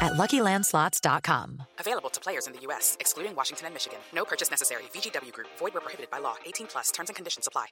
[0.00, 1.62] at LuckyLandSlots.com.
[1.78, 3.98] Available to players in the U.S., excluding Washington and Michigan.
[4.14, 4.84] No purchase necessary.
[4.94, 5.48] VGW Group.
[5.58, 6.36] Void where prohibited by law.
[6.46, 6.90] 18 plus.
[6.90, 7.66] Terms and conditions apply.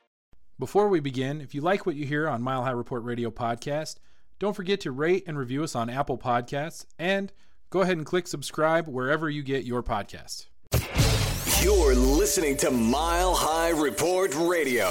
[0.59, 3.97] Before we begin, if you like what you hear on Mile High Report Radio podcast,
[4.39, 7.33] don't forget to rate and review us on Apple Podcasts and–
[7.71, 10.47] go ahead and click subscribe wherever you get your podcast.
[11.63, 14.87] You're listening to Mile High Report Radio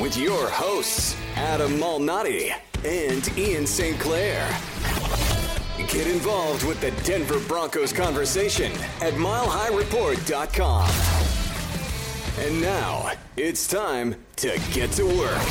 [0.00, 2.52] with your hosts, Adam Malnati
[2.84, 3.98] and Ian St.
[3.98, 4.48] Clair.
[5.92, 8.70] Get involved with the Denver Broncos conversation
[9.00, 10.88] at milehighreport.com.
[12.38, 15.42] And now it's time to get to work.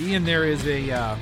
[0.00, 1.16] Ian, there is a uh,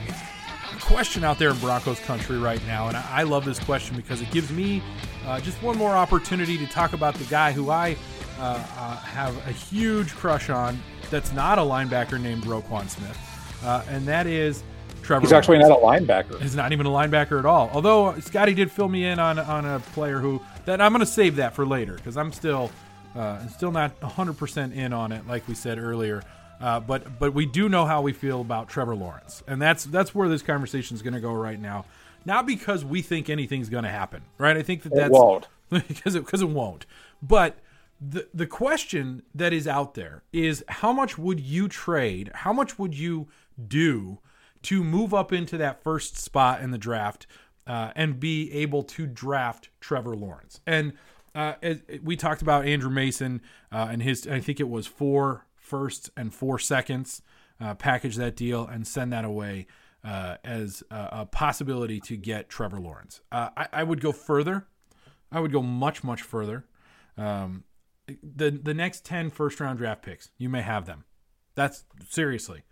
[0.82, 4.30] question out there in Broncos country right now, and I, love this question because it
[4.30, 4.82] gives me
[5.26, 7.96] uh, just one more opportunity to talk about the guy who I
[8.38, 10.78] uh, uh, have a huge crush on.
[11.10, 13.18] That's not a linebacker named Roquan Smith,
[13.64, 14.62] uh, and that is
[15.02, 15.22] Trevor.
[15.22, 16.40] He's actually not a linebacker.
[16.40, 17.70] He's not even a linebacker at all.
[17.72, 21.06] Although Scotty did fill me in on on a player who that I'm going to
[21.06, 22.70] save that for later because I'm still
[23.14, 26.22] uh, still not 100 percent in on it, like we said earlier.
[26.60, 30.14] Uh, but but we do know how we feel about Trevor Lawrence, and that's that's
[30.14, 31.84] where this conversation is going to go right now.
[32.24, 34.56] Not because we think anything's going to happen, right?
[34.56, 36.86] I think that that's it won't because it because it won't.
[37.22, 37.58] But
[38.00, 42.30] the the question that is out there is how much would you trade?
[42.34, 43.28] How much would you
[43.62, 44.20] do
[44.62, 47.26] to move up into that first spot in the draft
[47.66, 50.60] uh, and be able to draft Trevor Lawrence?
[50.66, 50.94] And
[51.34, 51.54] uh,
[52.02, 53.42] we talked about Andrew Mason
[53.72, 54.26] uh, and his.
[54.26, 57.22] I think it was four firsts and four seconds,
[57.60, 59.66] uh, package that deal and send that away
[60.04, 63.22] uh, as a, a, possibility to get Trevor Lawrence.
[63.32, 64.66] Uh, I, I, would go further.
[65.32, 66.66] I would go much, much further.
[67.16, 67.64] Um,
[68.06, 71.04] the the next 10 first round draft picks, you may have them.
[71.54, 72.64] That's seriously.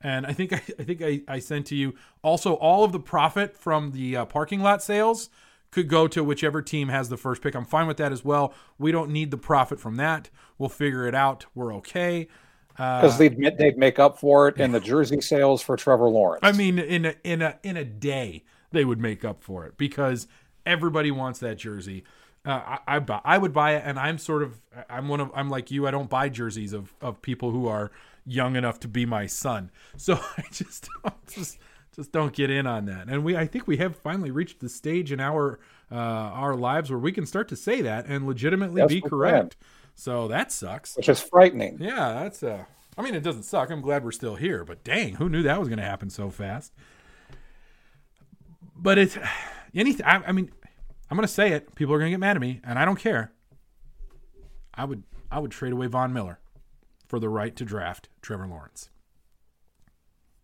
[0.00, 3.00] And I think I, I think I, I sent to you also all of the
[3.00, 5.30] profit from the uh, parking lot sales
[5.70, 7.54] could go to whichever team has the first pick.
[7.54, 8.54] I'm fine with that as well.
[8.78, 10.30] We don't need the profit from that.
[10.56, 11.46] We'll figure it out.
[11.54, 12.28] We're okay.
[12.70, 16.40] Because uh, they'd they'd make up for it in the jersey sales for Trevor Lawrence.
[16.44, 19.76] I mean, in a in a in a day they would make up for it
[19.76, 20.28] because
[20.64, 22.04] everybody wants that jersey.
[22.48, 24.58] Uh, I, I I would buy it, and I'm sort of
[24.88, 25.86] I'm one of I'm like you.
[25.86, 27.90] I don't buy jerseys of of people who are
[28.24, 29.70] young enough to be my son.
[29.98, 30.88] So I just
[31.28, 31.58] just
[31.94, 33.08] just don't get in on that.
[33.08, 35.58] And we, I think we have finally reached the stage in our
[35.92, 39.56] uh, our lives where we can start to say that and legitimately be correct.
[39.94, 40.96] So that sucks.
[40.96, 41.78] Which is frightening.
[41.80, 42.64] Yeah, that's uh.
[42.96, 43.70] I mean, it doesn't suck.
[43.70, 46.30] I'm glad we're still here, but dang, who knew that was going to happen so
[46.30, 46.72] fast?
[48.74, 49.18] But it's
[49.74, 50.06] anything.
[50.06, 50.50] I, I mean,
[51.10, 51.74] I'm going to say it.
[51.74, 53.32] People are going to get mad at me, and I don't care.
[54.74, 56.38] I would I would trade away Von Miller
[57.06, 58.90] for the right to draft Trevor Lawrence.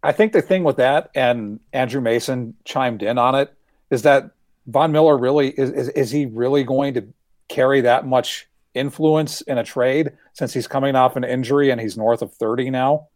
[0.02, 3.54] I think the thing with that, and Andrew Mason chimed in on it,
[3.90, 4.30] is that
[4.66, 7.06] Von Miller really is, is is he really going to
[7.48, 11.96] carry that much influence in a trade since he's coming off an injury and he's
[11.96, 13.08] north of 30 now?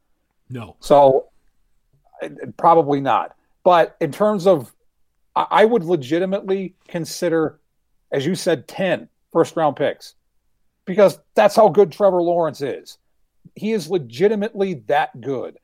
[0.48, 0.76] No.
[0.80, 1.28] So
[2.56, 3.34] probably not.
[3.64, 4.72] But in terms of,
[5.50, 7.60] I would legitimately consider,
[8.10, 10.14] as you said, 10 first round picks
[10.84, 12.98] because that's how good Trevor Lawrence is.
[13.54, 15.58] He is legitimately that good.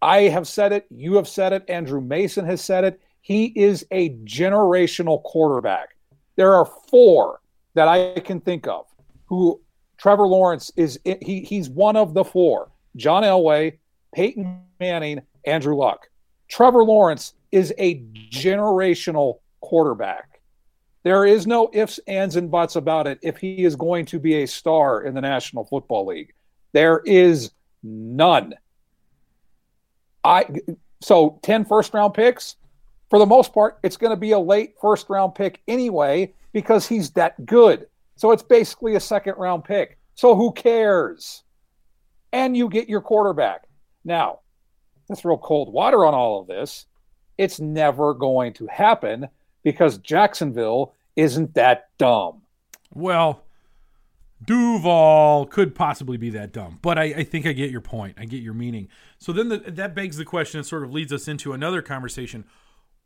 [0.00, 0.86] I have said it.
[0.90, 1.64] You have said it.
[1.68, 3.00] Andrew Mason has said it.
[3.20, 5.96] He is a generational quarterback.
[6.36, 7.40] There are four
[7.74, 8.86] that I can think of
[9.26, 9.60] who
[9.98, 10.98] Trevor Lawrence is.
[11.04, 13.78] He, he's one of the four John Elway,
[14.14, 16.08] Peyton Manning, Andrew Luck.
[16.48, 20.40] Trevor Lawrence is a generational quarterback.
[21.02, 24.42] There is no ifs, ands, and buts about it if he is going to be
[24.42, 26.34] a star in the National Football League.
[26.72, 27.50] There is
[27.82, 28.54] none.
[30.24, 30.46] I
[31.00, 32.56] so 10 first round picks.
[33.10, 36.86] For the most part, it's going to be a late first round pick anyway because
[36.86, 37.86] he's that good.
[38.16, 39.98] So it's basically a second round pick.
[40.14, 41.42] So who cares?
[42.32, 43.66] And you get your quarterback.
[44.04, 44.40] Now,
[45.08, 46.84] let's throw cold water on all of this,
[47.38, 49.28] it's never going to happen
[49.62, 52.42] because Jacksonville isn't that dumb.
[52.92, 53.44] Well,
[54.44, 58.16] Duval could possibly be that dumb, but I, I, think I get your point.
[58.18, 58.88] I get your meaning.
[59.18, 62.44] So then the, that begs the question and sort of leads us into another conversation.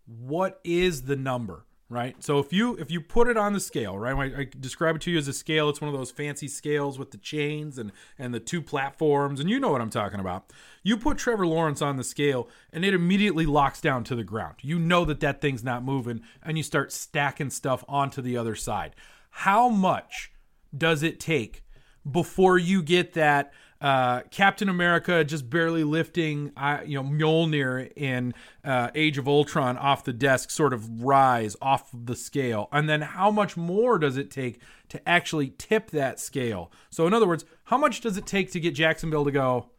[0.06, 1.64] What is the number?
[1.92, 2.16] Right.
[2.24, 4.34] So if you if you put it on the scale, right?
[4.34, 5.68] I, I describe it to you as a scale.
[5.68, 9.50] It's one of those fancy scales with the chains and and the two platforms, and
[9.50, 10.50] you know what I'm talking about.
[10.82, 14.54] You put Trevor Lawrence on the scale, and it immediately locks down to the ground.
[14.62, 18.54] You know that that thing's not moving, and you start stacking stuff onto the other
[18.54, 18.96] side.
[19.28, 20.32] How much
[20.74, 21.62] does it take
[22.10, 28.32] before you get that uh, Captain America just barely lifting, uh, you know, Mjolnir in
[28.64, 33.00] uh, Age of Ultron off the desk, sort of rise off the scale, and then
[33.00, 36.70] how much more does it take to actually tip that scale?
[36.90, 39.70] So, in other words, how much does it take to get Jacksonville to go?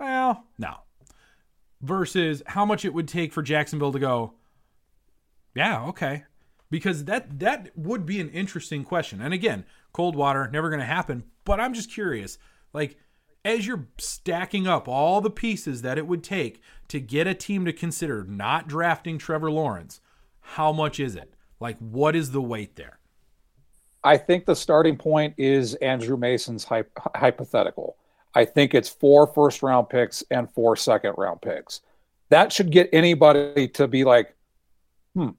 [0.00, 0.78] Well, no.
[1.80, 4.34] Versus how much it would take for Jacksonville to go.
[5.54, 6.24] Yeah, okay,
[6.68, 9.22] because that that would be an interesting question.
[9.22, 11.22] And again, cold water, never going to happen.
[11.44, 12.38] But I'm just curious,
[12.72, 12.98] like,
[13.46, 17.64] as you're stacking up all the pieces that it would take to get a team
[17.64, 20.00] to consider not drafting Trevor Lawrence,
[20.40, 21.32] how much is it?
[21.60, 22.98] Like, what is the weight there?
[24.02, 26.66] I think the starting point is Andrew Mason's
[27.14, 27.96] hypothetical.
[28.34, 31.82] I think it's four first round picks and four second round picks.
[32.30, 34.34] That should get anybody to be like,
[35.14, 35.30] hmm,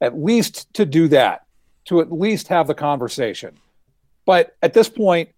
[0.00, 1.46] at least to do that,
[1.86, 3.58] to at least have the conversation.
[4.24, 5.30] But at this point,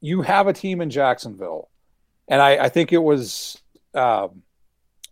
[0.00, 1.68] you have a team in Jacksonville,
[2.28, 3.60] and I, I think it was
[3.94, 4.42] um,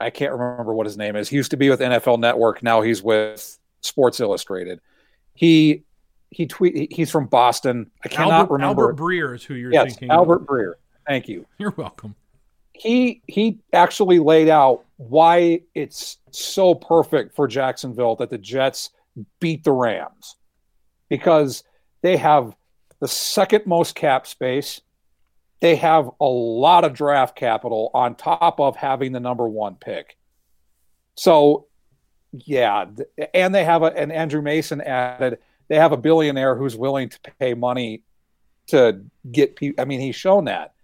[0.01, 1.29] I can't remember what his name is.
[1.29, 2.63] He used to be with NFL Network.
[2.63, 4.81] Now he's with Sports Illustrated.
[5.35, 5.83] He
[6.31, 6.93] he tweet.
[6.93, 7.91] He's from Boston.
[8.05, 8.83] I cannot Albert, remember.
[8.91, 10.11] Albert Breer is who you're yes, thinking.
[10.11, 10.47] Albert of.
[10.47, 10.75] Breer.
[11.07, 11.47] Thank you.
[11.59, 12.15] You're welcome.
[12.73, 18.91] He he actually laid out why it's so perfect for Jacksonville that the Jets
[19.41, 20.37] beat the Rams
[21.09, 21.65] because
[22.03, 22.55] they have
[23.01, 24.81] the second most cap space.
[25.61, 30.17] They have a lot of draft capital on top of having the number one pick.
[31.17, 31.67] So,
[32.33, 32.85] yeah,
[33.35, 37.19] and they have a and Andrew Mason added they have a billionaire who's willing to
[37.41, 38.03] pay money
[38.69, 39.83] to get people.
[39.83, 40.75] I mean, he's shown that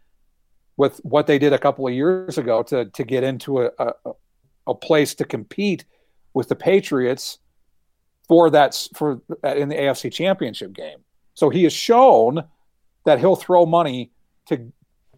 [0.76, 3.92] with what they did a couple of years ago to to get into a, a,
[4.66, 5.84] a place to compete
[6.32, 7.38] with the Patriots
[8.28, 10.98] for that for uh, in the AFC Championship game.
[11.34, 12.44] So he has shown
[13.04, 14.12] that he'll throw money
[14.46, 14.72] to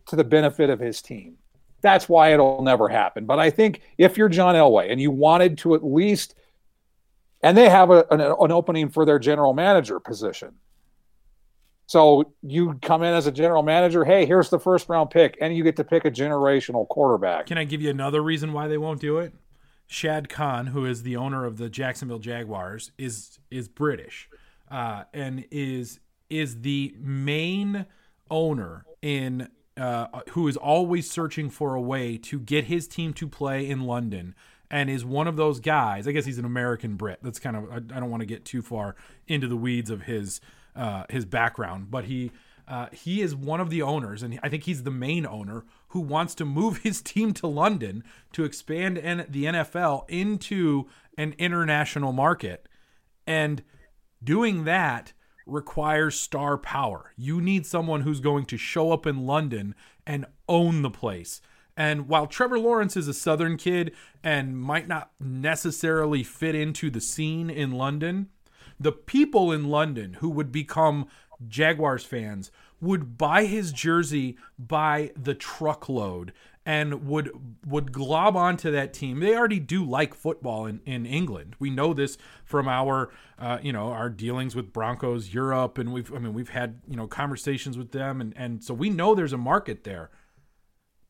[0.07, 1.37] to the benefit of his team.
[1.83, 3.27] That's why it'll never happen.
[3.27, 6.35] But I think if you're John Elway and you wanted to at least,
[7.43, 10.55] and they have a, an, an opening for their general manager position.
[11.89, 14.05] So you come in as a general manager.
[14.05, 17.47] Hey, here's the first round pick, and you get to pick a generational quarterback.
[17.47, 19.33] Can I give you another reason why they won't do it?
[19.87, 24.29] Shad Khan, who is the owner of the Jacksonville Jaguars, is is British,
[24.69, 27.87] uh, and is is the main
[28.31, 33.29] owner in uh, who is always searching for a way to get his team to
[33.29, 34.35] play in London
[34.71, 36.09] and is one of those guys.
[36.09, 37.19] I guess he's an American Brit.
[37.23, 40.03] That's kind of I, I don't want to get too far into the weeds of
[40.03, 40.41] his
[40.75, 42.33] uh, his background, but he
[42.69, 46.01] uh, he is one of the owners, and I think he's the main owner who
[46.01, 48.03] wants to move his team to London
[48.33, 52.69] to expand the NFL into an international market,
[53.27, 53.63] and
[54.23, 55.13] doing that
[55.47, 57.13] requires star power.
[57.17, 59.75] You need someone who's going to show up in London
[60.07, 61.41] and own the place.
[61.77, 67.01] And while Trevor Lawrence is a Southern kid and might not necessarily fit into the
[67.01, 68.31] scene in London,
[68.81, 71.07] the people in London who would become
[71.47, 72.51] Jaguars fans
[72.81, 76.33] would buy his jersey by the truckload
[76.67, 77.31] and would
[77.65, 79.21] would glob onto that team.
[79.21, 81.55] They already do like football in, in England.
[81.61, 86.13] We know this from our uh, you know our dealings with Broncos Europe, and we've
[86.13, 89.33] I mean we've had you know conversations with them, and and so we know there's
[89.33, 90.11] a market there.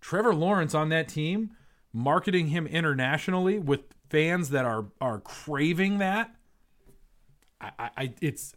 [0.00, 1.56] Trevor Lawrence on that team,
[1.92, 6.34] marketing him internationally with fans that are are craving that.
[7.58, 8.52] I, I it's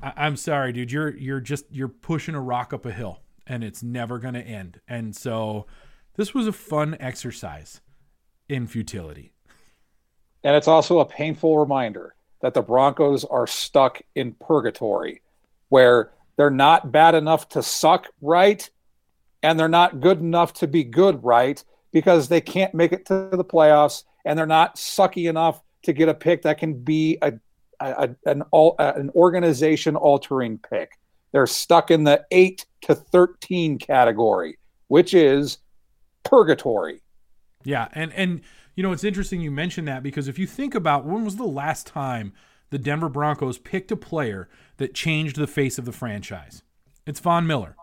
[0.00, 0.92] I, am sorry, dude.
[0.92, 4.40] You're you're just you're pushing a rock up a hill, and it's never going to
[4.40, 4.80] end.
[4.86, 5.66] And so,
[6.16, 7.80] this was a fun exercise
[8.48, 9.32] in futility.
[10.44, 15.20] And it's also a painful reminder that the Broncos are stuck in purgatory,
[15.68, 18.70] where they're not bad enough to suck right,
[19.42, 23.30] and they're not good enough to be good right because they can't make it to
[23.32, 27.32] the playoffs, and they're not sucky enough to get a pick that can be a
[27.80, 30.99] a, an all an organization altering pick.
[31.32, 34.58] They're stuck in the eight to thirteen category,
[34.88, 35.58] which is
[36.24, 37.02] purgatory.
[37.64, 38.40] Yeah, and and
[38.74, 41.44] you know it's interesting you mentioned that because if you think about when was the
[41.44, 42.32] last time
[42.70, 46.62] the Denver Broncos picked a player that changed the face of the franchise,
[47.06, 47.76] it's Von Miller.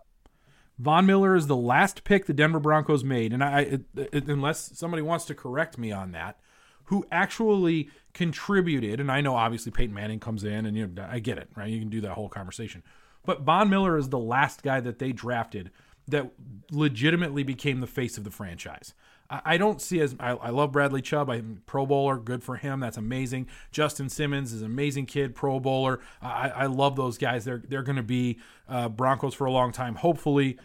[0.78, 4.78] Von Miller is the last pick the Denver Broncos made, and I, it, it, unless
[4.78, 6.38] somebody wants to correct me on that,
[6.84, 11.18] who actually contributed, and I know obviously Peyton Manning comes in, and you know I
[11.18, 11.68] get it, right?
[11.68, 12.82] You can do that whole conversation,
[13.28, 15.70] but Von Miller is the last guy that they drafted
[16.06, 16.32] that
[16.70, 18.94] legitimately became the face of the franchise.
[19.28, 22.80] I, don't see as I, I, love Bradley Chubb, I'm Pro Bowler, good for him.
[22.80, 23.48] That's amazing.
[23.70, 26.00] Justin Simmons is an amazing kid, Pro Bowler.
[26.22, 27.44] I, I love those guys.
[27.44, 29.96] They're they're going to be uh, Broncos for a long time.
[29.96, 30.58] Hopefully,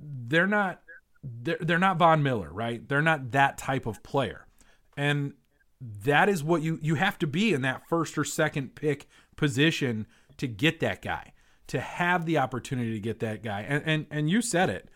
[0.00, 0.82] they're not
[1.22, 2.88] they're, they're not Von Miller, right?
[2.88, 4.48] They're not that type of player.
[4.96, 5.34] And
[5.80, 9.06] that is what you you have to be in that first or second pick
[9.36, 11.32] position to get that guy
[11.72, 14.88] to have the opportunity to get that guy and and, and you said it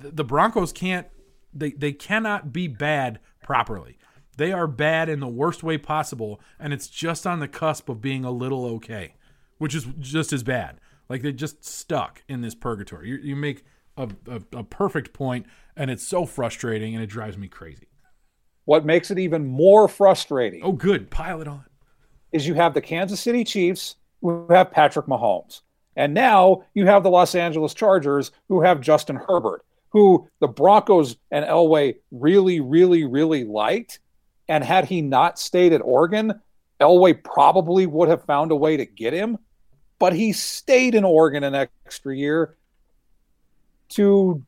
[0.00, 1.06] the, the broncos can't
[1.52, 3.98] they they cannot be bad properly
[4.36, 8.00] they are bad in the worst way possible and it's just on the cusp of
[8.00, 9.14] being a little okay
[9.58, 13.64] which is just as bad like they're just stuck in this purgatory you, you make
[13.96, 15.46] a, a, a perfect point
[15.76, 17.88] and it's so frustrating and it drives me crazy
[18.68, 20.60] what makes it even more frustrating.
[20.62, 21.10] Oh, good.
[21.10, 21.64] Pile it on.
[22.32, 25.62] Is you have the Kansas City Chiefs who have Patrick Mahomes.
[25.96, 31.16] And now you have the Los Angeles Chargers who have Justin Herbert, who the Broncos
[31.30, 33.98] and Elway really, really, really liked.
[34.48, 36.40] And had he not stayed at Oregon,
[36.80, 39.38] Elway probably would have found a way to get him.
[39.98, 42.56] But he stayed in Oregon an extra year
[43.90, 44.44] to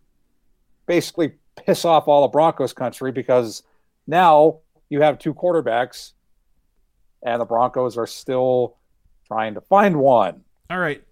[0.87, 3.63] basically piss off all of Broncos country because
[4.07, 4.59] now
[4.89, 6.13] you have two quarterbacks,
[7.23, 8.77] and the Broncos are still
[9.31, 10.43] trying to find one.
[10.69, 11.05] All right.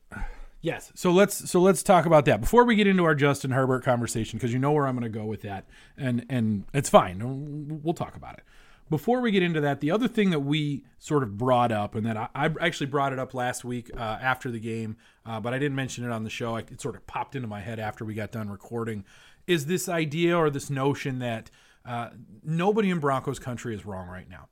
[0.61, 0.91] Yes.
[0.97, 4.39] So let's so let's talk about that before we get into our Justin Herbert conversation
[4.39, 7.81] because you know where I'm going to go with that, and and it's fine.
[7.83, 8.45] We'll talk about it.
[8.91, 12.05] Before we get into that, the other thing that we sort of brought up, and
[12.07, 15.55] that I, I actually brought it up last week uh, after the game, uh, but
[15.55, 16.57] I didn't mention it on the show.
[16.57, 19.05] It sort of popped into my head after we got done recording.
[19.47, 21.51] Is this idea or this notion that
[21.89, 22.11] uh,
[22.45, 24.49] nobody in Broncos country is wrong right now.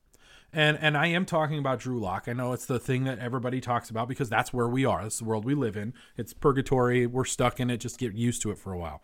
[0.52, 2.28] And and I am talking about Drew Lock.
[2.28, 5.02] I know it's the thing that everybody talks about because that's where we are.
[5.02, 5.92] That's the world we live in.
[6.16, 7.06] It's purgatory.
[7.06, 7.78] We're stuck in it.
[7.78, 9.02] Just get used to it for a while.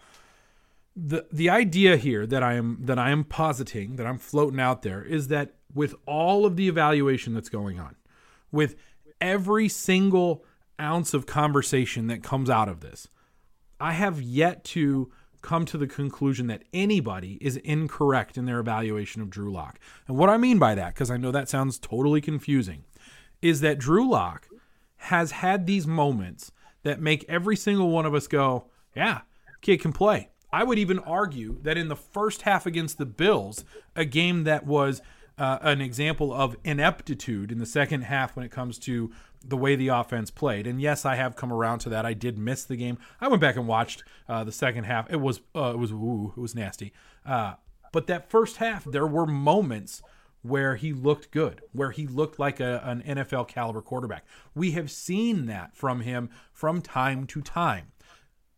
[0.97, 4.83] The the idea here that I am that I am positing, that I'm floating out
[4.83, 7.97] there is that with all of the evaluation that's going on,
[8.51, 8.77] with
[9.21, 10.45] every single
[10.81, 13.09] ounce of conversation that comes out of this,
[13.81, 15.11] I have yet to
[15.43, 19.79] come to the conclusion that anybody is incorrect in their evaluation of Drew Lock.
[20.09, 22.85] And what I mean by that, because I know that sounds totally confusing,
[23.43, 24.49] is that Drew Lock
[24.97, 26.53] has had these moments
[26.85, 29.23] that make every single one of us go, yeah,
[29.61, 30.29] kid can play.
[30.53, 33.65] I would even argue that in the first half against the Bills,
[33.97, 35.01] a game that was
[35.39, 39.11] uh, an example of ineptitude in the second half when it comes to
[39.43, 40.67] the way the offense played.
[40.67, 42.07] And yes, I have come around to that.
[42.07, 42.99] I did miss the game.
[43.21, 45.11] I went back and watched uh, the second half.
[45.11, 46.93] It was uh, it was ooh, it was nasty.
[47.25, 47.55] Uh,
[47.93, 50.03] but that first half, there were moments
[50.43, 54.27] where he looked good, where he looked like a, an NFL caliber quarterback.
[54.55, 57.93] We have seen that from him from time to time.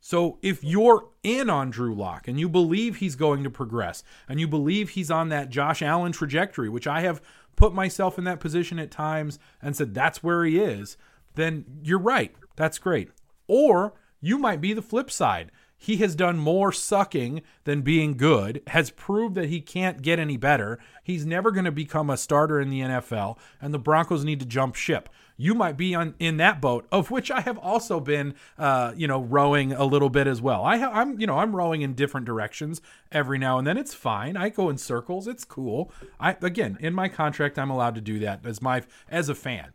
[0.00, 4.38] So if you're in on Drew Lock and you believe he's going to progress and
[4.38, 7.22] you believe he's on that Josh Allen trajectory, which I have
[7.56, 10.96] put myself in that position at times and said that's where he is,
[11.34, 12.34] then you're right.
[12.56, 13.10] That's great.
[13.46, 15.50] Or you might be the flip side.
[15.84, 20.38] he has done more sucking than being good, has proved that he can't get any
[20.38, 20.78] better.
[21.02, 24.46] He's never going to become a starter in the NFL, and the Broncos need to
[24.46, 25.10] jump ship.
[25.36, 29.08] You might be on in that boat, of which I have also been, uh, you
[29.08, 30.62] know, rowing a little bit as well.
[30.64, 33.76] I ha- I'm, you know, I'm rowing in different directions every now and then.
[33.76, 34.36] It's fine.
[34.36, 35.26] I go in circles.
[35.26, 35.90] It's cool.
[36.20, 39.72] I again, in my contract, I'm allowed to do that as my as a fan.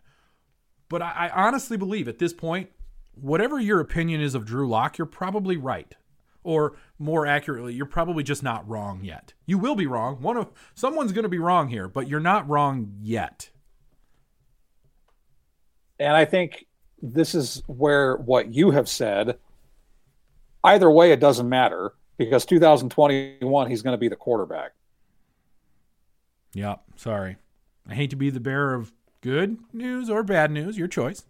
[0.87, 2.69] But I, I honestly believe at this point,
[3.13, 5.93] whatever your opinion is of Drew Lock, you're probably right.
[6.41, 9.33] Or more accurately, you're probably just not wrong yet.
[9.45, 10.21] You will be wrong.
[10.21, 13.49] One of someone's going to be wrong here, but you're not wrong yet.
[15.99, 16.65] And I think
[17.01, 19.37] this is where what you have said,
[20.63, 24.71] either way, it doesn't matter because 2021, he's going to be the quarterback.
[26.53, 27.37] Yeah, sorry.
[27.87, 28.91] I hate to be the bearer of
[29.21, 31.23] good news or bad news, your choice.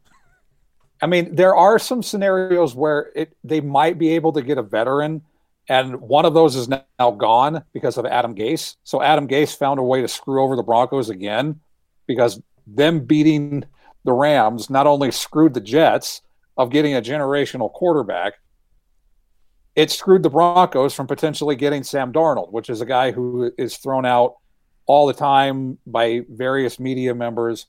[1.02, 4.64] I mean, there are some scenarios where it they might be able to get a
[4.64, 5.22] veteran,
[5.70, 8.76] and one of those is now gone because of Adam Gase.
[8.84, 11.62] So Adam Gase found a way to screw over the Broncos again
[12.06, 13.64] because them beating
[14.03, 16.22] the Rams not only screwed the Jets
[16.58, 18.34] of getting a generational quarterback,
[19.75, 23.77] it screwed the Broncos from potentially getting Sam Darnold, which is a guy who is
[23.77, 24.36] thrown out
[24.86, 27.68] all the time by various media members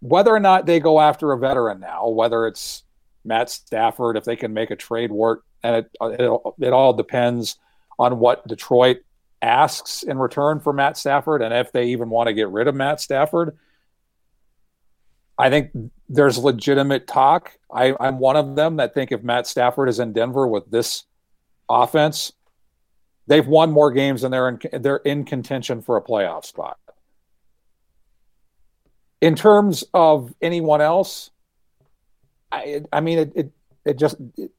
[0.00, 2.84] whether or not they go after a veteran now, whether it's
[3.24, 7.56] Matt Stafford, if they can make a trade work, and it it, it all depends
[7.98, 8.98] on what Detroit
[9.42, 12.74] asks in return for Matt Stafford, and if they even want to get rid of
[12.74, 13.56] Matt Stafford.
[15.38, 15.70] I think
[16.08, 17.52] there's legitimate talk.
[17.72, 21.04] I, I'm one of them that think if Matt Stafford is in Denver with this
[21.68, 22.32] offense,
[23.28, 26.78] they've won more games than they're in, they're in contention for a playoff spot.
[29.20, 31.30] In terms of anyone else,
[32.50, 33.52] I, I mean, it, it,
[33.84, 34.50] it just, it,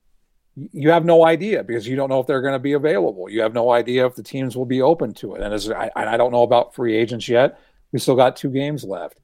[0.74, 3.30] you have no idea because you don't know if they're going to be available.
[3.30, 5.42] You have no idea if the teams will be open to it.
[5.42, 7.60] And as I, I don't know about free agents yet,
[7.92, 9.20] we still got two games left.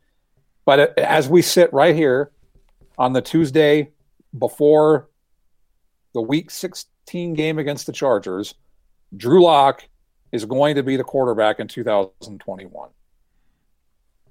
[0.66, 2.32] But as we sit right here
[2.98, 3.92] on the Tuesday
[4.38, 5.10] before
[6.14, 8.56] the week 16 game against the Chargers,
[9.16, 9.88] Drew Lock
[10.32, 12.90] is going to be the quarterback in 2021.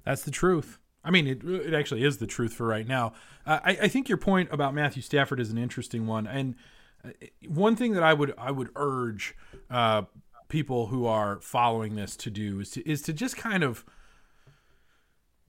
[0.03, 0.77] That's the truth.
[1.03, 3.13] I mean, it, it actually is the truth for right now.
[3.45, 6.55] Uh, I, I think your point about Matthew Stafford is an interesting one, and
[7.03, 7.09] uh,
[7.47, 9.35] one thing that I would I would urge
[9.69, 10.03] uh,
[10.47, 13.85] people who are following this to do is to is to just kind of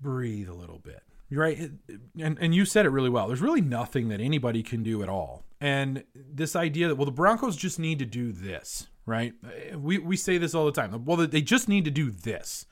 [0.00, 1.02] breathe a little bit.
[1.28, 1.72] Right,
[2.20, 3.26] and and you said it really well.
[3.26, 7.10] There's really nothing that anybody can do at all, and this idea that well, the
[7.10, 9.34] Broncos just need to do this, right?
[9.74, 11.04] We we say this all the time.
[11.04, 12.66] Well, they just need to do this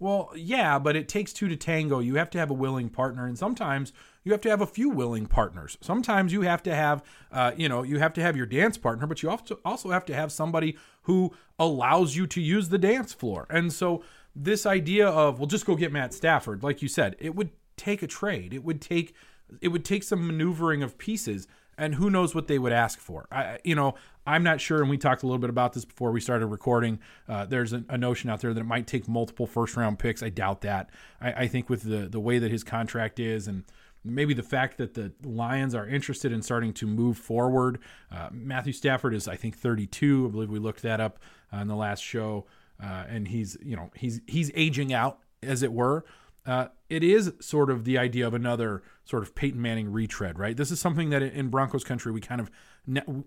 [0.00, 1.98] well, yeah, but it takes two to tango.
[1.98, 3.92] You have to have a willing partner, and sometimes
[4.24, 5.76] you have to have a few willing partners.
[5.82, 9.06] Sometimes you have to have, uh, you know, you have to have your dance partner,
[9.06, 13.12] but you also also have to have somebody who allows you to use the dance
[13.12, 13.46] floor.
[13.50, 14.02] And so
[14.34, 18.02] this idea of well, just go get Matt Stafford, like you said, it would take
[18.02, 18.54] a trade.
[18.54, 19.14] It would take
[19.60, 21.48] it would take some maneuvering of pieces
[21.80, 23.26] and who knows what they would ask for.
[23.32, 23.94] I, you know,
[24.26, 27.00] I'm not sure, and we talked a little bit about this before we started recording.
[27.26, 30.22] Uh, there's a, a, notion out there that it might take multiple first round picks.
[30.22, 30.90] I doubt that.
[31.22, 33.64] I, I, think with the the way that his contract is, and
[34.04, 37.78] maybe the fact that the Lions are interested in starting to move forward.
[38.12, 40.26] Uh, Matthew Stafford is, I think, 32.
[40.26, 41.18] I believe we looked that up
[41.52, 42.46] in the last show,
[42.82, 46.04] uh, and he's you know he's he's aging out as it were.
[46.46, 50.56] Uh, it is sort of the idea of another sort of Peyton Manning retread, right?
[50.56, 52.50] This is something that in Broncos country we kind of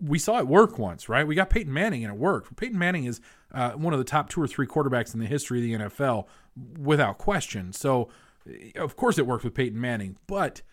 [0.02, 1.26] we saw it work once, right?
[1.26, 2.56] We got Peyton Manning and it worked.
[2.56, 3.22] Peyton Manning is
[3.54, 6.26] uh, one of the top two or three quarterbacks in the history of the NFL
[6.80, 7.72] without question.
[7.72, 8.10] So
[8.76, 10.64] of course it worked with Peyton Manning, but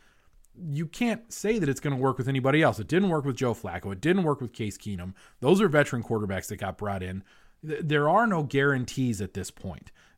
[0.58, 2.78] you can't say that it's going to work with anybody else.
[2.78, 3.92] It didn't work with Joe Flacco.
[3.92, 5.14] It didn't work with Case Keenum.
[5.40, 7.22] Those are veteran quarterbacks that got brought in.
[7.62, 9.52] There are no guarantees at this.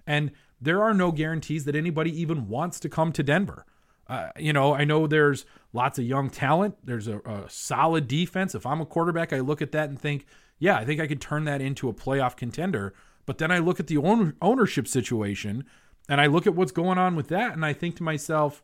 [0.07, 3.67] And there are no guarantees that anybody even wants to come to Denver.
[4.09, 6.77] Uh, you know, I know there's lots of young talent.
[6.85, 8.55] There's a, a, solid defense.
[8.55, 10.27] If I'm a quarterback, I look at that and think,
[10.59, 12.95] yeah, I think I could turn that into a playoff contender.
[13.27, 15.65] But then I look at the own, ownership situation
[16.09, 18.63] and I look at what's going on with that, and I think to myself,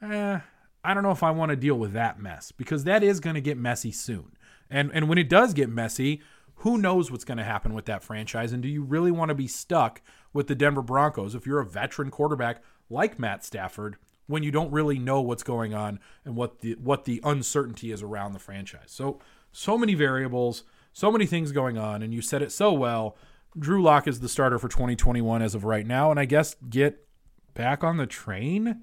[0.00, 0.38] eh,
[0.84, 3.34] I don't know if I want to deal with that mess because that is going
[3.34, 4.36] to get messy soon.
[4.70, 6.22] And and when it does get messy,
[6.62, 8.52] who knows what's going to happen with that franchise?
[8.52, 10.00] And do you really want to be stuck
[10.32, 13.96] with the Denver Broncos if you're a veteran quarterback like Matt Stafford
[14.28, 18.00] when you don't really know what's going on and what the what the uncertainty is
[18.00, 18.92] around the franchise.
[18.92, 19.18] So
[19.50, 23.16] so many variables, so many things going on and you said it so well.
[23.58, 27.08] Drew Lock is the starter for 2021 as of right now and I guess get
[27.54, 28.82] back on the train.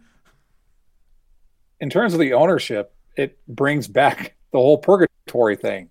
[1.80, 5.90] In terms of the ownership, it brings back the whole purgatory thing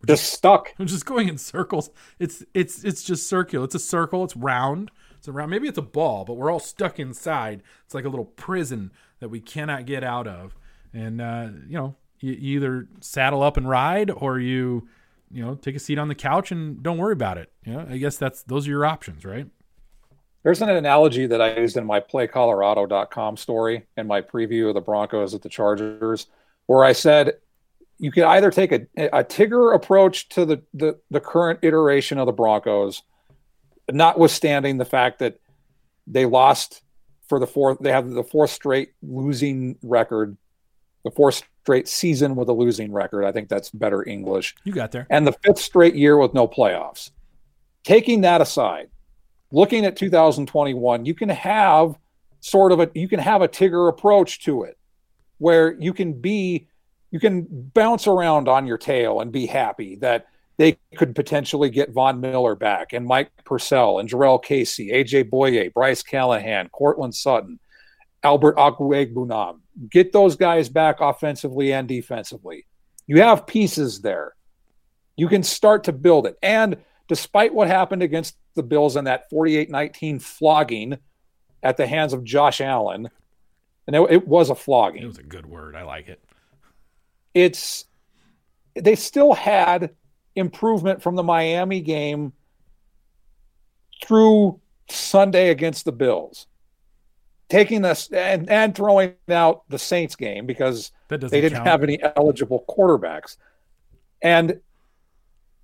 [0.00, 0.74] We're just, just stuck.
[0.78, 1.90] I'm just going in circles.
[2.18, 3.64] It's it's it's just circular.
[3.64, 4.24] It's a circle.
[4.24, 4.90] It's round.
[5.16, 5.50] It's around.
[5.50, 7.62] Maybe it's a ball, but we're all stuck inside.
[7.84, 10.54] It's like a little prison that we cannot get out of.
[10.92, 14.88] And uh, you know, you, you either saddle up and ride, or you
[15.30, 17.50] you know take a seat on the couch and don't worry about it.
[17.64, 19.46] You know, I guess that's those are your options, right?
[20.44, 24.80] There's an analogy that I used in my playcolorado.com story in my preview of the
[24.80, 26.28] Broncos at the Chargers,
[26.66, 27.34] where I said
[27.98, 32.26] you could either take a, a Tigger approach to the, the, the current iteration of
[32.26, 33.02] the Broncos,
[33.90, 35.40] notwithstanding the fact that
[36.06, 36.82] they lost
[37.28, 40.36] for the fourth, they have the fourth straight losing record,
[41.04, 43.24] the fourth straight season with a losing record.
[43.24, 44.54] I think that's better English.
[44.64, 45.06] You got there.
[45.10, 47.10] And the fifth straight year with no playoffs.
[47.84, 48.88] Taking that aside,
[49.52, 51.98] looking at 2021, you can have
[52.40, 54.78] sort of a you can have a Tigger approach to it
[55.38, 56.66] where you can be
[57.10, 60.26] you can bounce around on your tail and be happy that
[60.58, 65.72] they could potentially get Von Miller back and Mike Purcell and Jurrell Casey, AJ Bouye,
[65.72, 67.58] Bryce Callahan, Courtland Sutton,
[68.22, 69.60] Albert Okwuegbunam.
[69.88, 72.66] Get those guys back offensively and defensively.
[73.06, 74.34] You have pieces there.
[75.16, 76.36] You can start to build it.
[76.42, 80.98] And despite what happened against the Bills in that 48 19 flogging
[81.62, 83.08] at the hands of Josh Allen,
[83.86, 85.04] and it, it was a flogging.
[85.04, 85.76] It was a good word.
[85.76, 86.20] I like it
[87.34, 87.84] it's
[88.74, 89.90] they still had
[90.34, 92.32] improvement from the Miami game
[94.04, 96.46] through Sunday against the Bills.
[97.48, 101.66] Taking this and, and throwing out the Saints game because they didn't count.
[101.66, 103.38] have any eligible quarterbacks.
[104.22, 104.60] And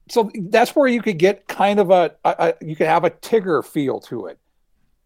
[0.08, 3.64] so that's where you could get kind of a, a, you could have a Tigger
[3.64, 4.38] feel to it.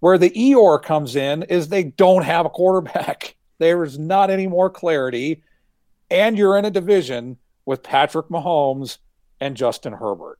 [0.00, 3.34] Where the Eeyore comes in is they don't have a quarterback.
[3.60, 5.42] There is not any more clarity
[6.10, 8.98] and you're in a division with Patrick Mahomes
[9.40, 10.38] and Justin Herbert.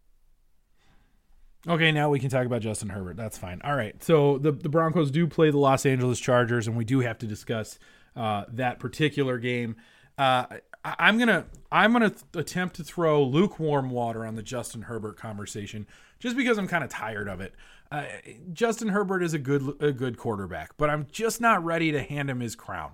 [1.67, 3.17] Okay, now we can talk about Justin Herbert.
[3.17, 3.61] That's fine.
[3.63, 4.03] All right.
[4.03, 7.27] So the, the Broncos do play the Los Angeles Chargers, and we do have to
[7.27, 7.79] discuss
[8.17, 9.77] uh, that particular game.
[10.17, 10.47] Uh,
[10.85, 15.87] I, am gonna I'm gonna attempt to throw lukewarm water on the Justin Herbert conversation,
[16.19, 17.55] just because I'm kind of tired of it.
[17.91, 18.05] Uh,
[18.53, 22.31] Justin Herbert is a good a good quarterback, but I'm just not ready to hand
[22.31, 22.93] him his crown.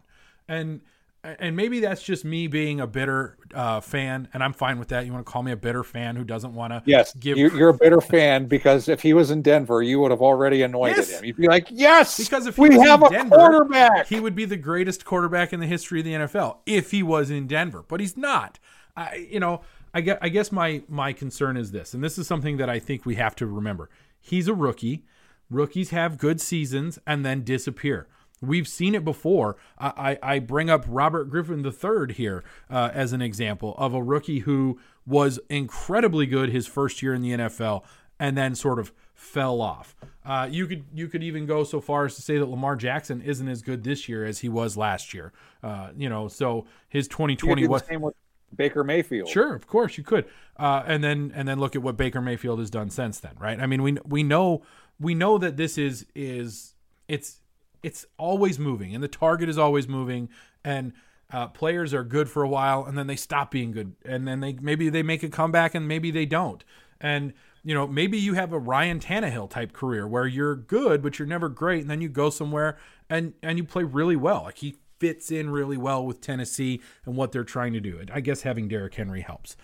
[0.49, 0.81] And
[1.25, 5.07] and maybe that's just me being a bitter uh, fan, and I'm fine with that.
[5.07, 6.83] You want to call me a bitter fan who doesn't want to?
[6.85, 7.39] Yes, give.
[7.39, 10.63] You're, you're, a bitter fan because if he was in Denver, you would have already
[10.63, 11.19] anointed yes.
[11.19, 11.25] him.
[11.25, 14.57] You'd be like, "Yes, because if we have a Denver, quarterback, he would be the
[14.57, 18.17] greatest quarterback in the history of the NFL if he was in Denver, but he's
[18.17, 18.59] not.
[18.97, 19.63] I, you know,
[19.95, 22.79] I guess, I guess my my concern is this, and this is something that I
[22.79, 23.89] think we have to remember.
[24.21, 25.05] He's a rookie.
[25.51, 28.09] Rookies have good seasons and then disappear.
[28.47, 29.57] We've seen it before.
[29.79, 34.41] I, I, bring up Robert Griffin III here uh, as an example of a rookie
[34.41, 37.85] who was incredibly good his first year in the NFL
[38.19, 39.95] and then sort of fell off.
[40.25, 43.21] Uh, you could you could even go so far as to say that Lamar Jackson
[43.21, 45.33] isn't as good this year as he was last year.
[45.63, 48.15] Uh, you know, so his 2020 was same with
[48.55, 49.29] Baker Mayfield.
[49.29, 50.27] Sure, of course you could.
[50.57, 53.61] Uh, and then and then look at what Baker Mayfield has done since then, right?
[53.61, 54.63] I mean, we we know
[54.99, 56.75] we know that this is is
[57.09, 57.41] it's
[57.85, 60.31] it's always moving, and the target is always moving,
[60.65, 60.93] and
[61.31, 64.41] uh, players are good for a while, and then they stop being good, and then
[64.41, 66.65] they maybe they make a comeback, and maybe they don't,
[67.01, 71.19] and you know maybe you have a Ryan Tannehill type career where you're good, but
[71.19, 72.79] you're never great, and then you go somewhere
[73.11, 77.17] and and you play really well, like he fits in really well with Tennessee and
[77.17, 77.99] what they're trying to do.
[77.99, 79.57] And I guess having Derrick Henry helps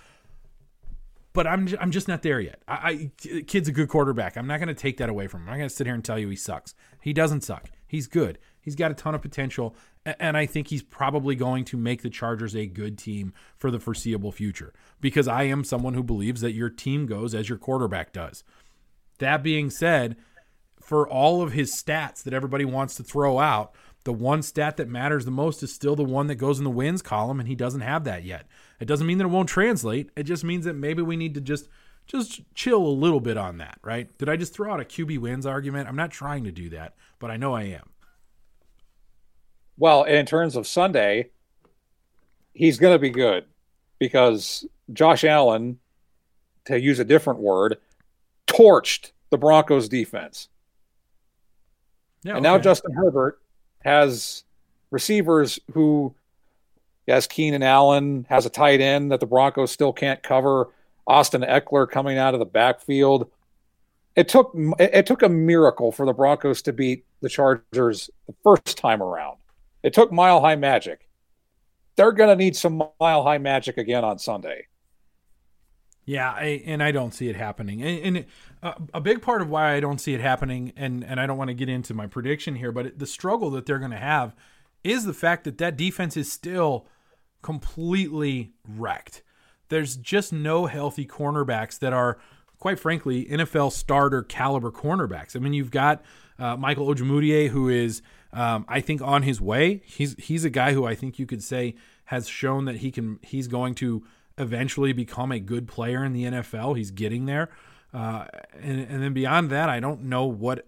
[1.33, 2.61] but I'm I'm just not there yet.
[2.67, 4.37] I, I kid's a good quarterback.
[4.37, 5.49] I'm not going to take that away from him.
[5.49, 6.75] I'm not going to sit here and tell you he sucks.
[7.01, 7.71] He doesn't suck.
[7.91, 8.39] He's good.
[8.61, 9.75] He's got a ton of potential,
[10.07, 13.81] and I think he's probably going to make the Chargers a good team for the
[13.81, 14.73] foreseeable future.
[15.01, 18.45] Because I am someone who believes that your team goes as your quarterback does.
[19.19, 20.17] That being said,
[20.81, 23.75] for all of his stats that everybody wants to throw out,
[24.05, 26.71] the one stat that matters the most is still the one that goes in the
[26.71, 28.47] wins column, and he doesn't have that yet.
[28.79, 30.11] It doesn't mean that it won't translate.
[30.15, 31.69] It just means that maybe we need to just
[32.11, 34.17] just chill a little bit on that, right?
[34.19, 35.89] Did I just throw out a QB wins argument?
[35.89, 37.91] I'm not trying to do that, but I know I am.
[39.77, 41.31] Well, in terms of Sunday,
[42.53, 43.45] he's going to be good
[43.99, 45.79] because Josh Allen,
[46.67, 47.79] to use a different word,
[48.47, 50.49] torched the Broncos defense.
[52.23, 52.57] Yeah, and okay.
[52.57, 53.41] now Justin Herbert
[53.83, 54.45] has
[54.91, 56.15] receivers who
[57.11, 60.69] Yes, Keenan Allen has a tight end that the Broncos still can't cover.
[61.11, 63.31] Austin Ekeler coming out of the backfield.
[64.15, 68.79] It took it took a miracle for the Broncos to beat the Chargers the first
[68.79, 69.39] time around.
[69.83, 71.09] It took mile high magic.
[71.97, 74.67] They're going to need some mile high magic again on Sunday.
[76.05, 77.83] Yeah, I, and I don't see it happening.
[77.83, 78.27] And, and
[78.63, 81.39] uh, a big part of why I don't see it happening, and and I don't
[81.39, 84.35] want to get into my prediction here, but the struggle that they're going to have
[84.83, 86.87] is the fact that that defense is still
[87.43, 89.23] completely wrecked.
[89.71, 92.19] There's just no healthy cornerbacks that are,
[92.59, 95.35] quite frankly, NFL starter caliber cornerbacks.
[95.35, 96.05] I mean, you've got
[96.39, 98.03] uh, Michael Ojemudia, who is,
[98.33, 99.83] um, I think, on his way.
[99.85, 101.75] He's he's a guy who I think you could say
[102.07, 103.19] has shown that he can.
[103.23, 104.05] He's going to
[104.39, 106.77] eventually become a good player in the NFL.
[106.77, 107.51] He's getting there.
[107.93, 108.27] Uh,
[108.61, 110.65] and, and then beyond that, I don't know what,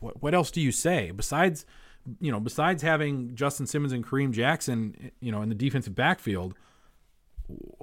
[0.00, 1.66] what what else do you say besides
[2.20, 6.54] you know besides having Justin Simmons and Kareem Jackson you know in the defensive backfield.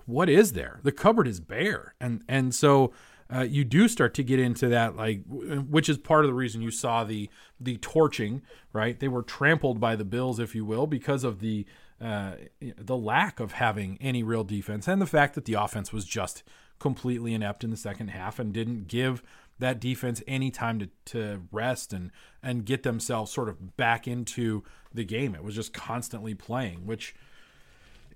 [0.06, 0.80] What is there?
[0.84, 2.94] The cupboard is bare, and and so
[3.34, 6.62] uh, you do start to get into that like which is part of the reason
[6.62, 8.42] you saw the the torching
[8.74, 11.66] right they were trampled by the bills if you will because of the
[12.02, 16.04] uh, the lack of having any real defense and the fact that the offense was
[16.04, 16.44] just
[16.80, 19.22] completely inept in the second half and didn't give
[19.60, 22.12] that defense any time to, to rest and
[22.44, 25.36] and get themselves sort of back into the game.
[25.36, 27.16] It was just constantly playing, which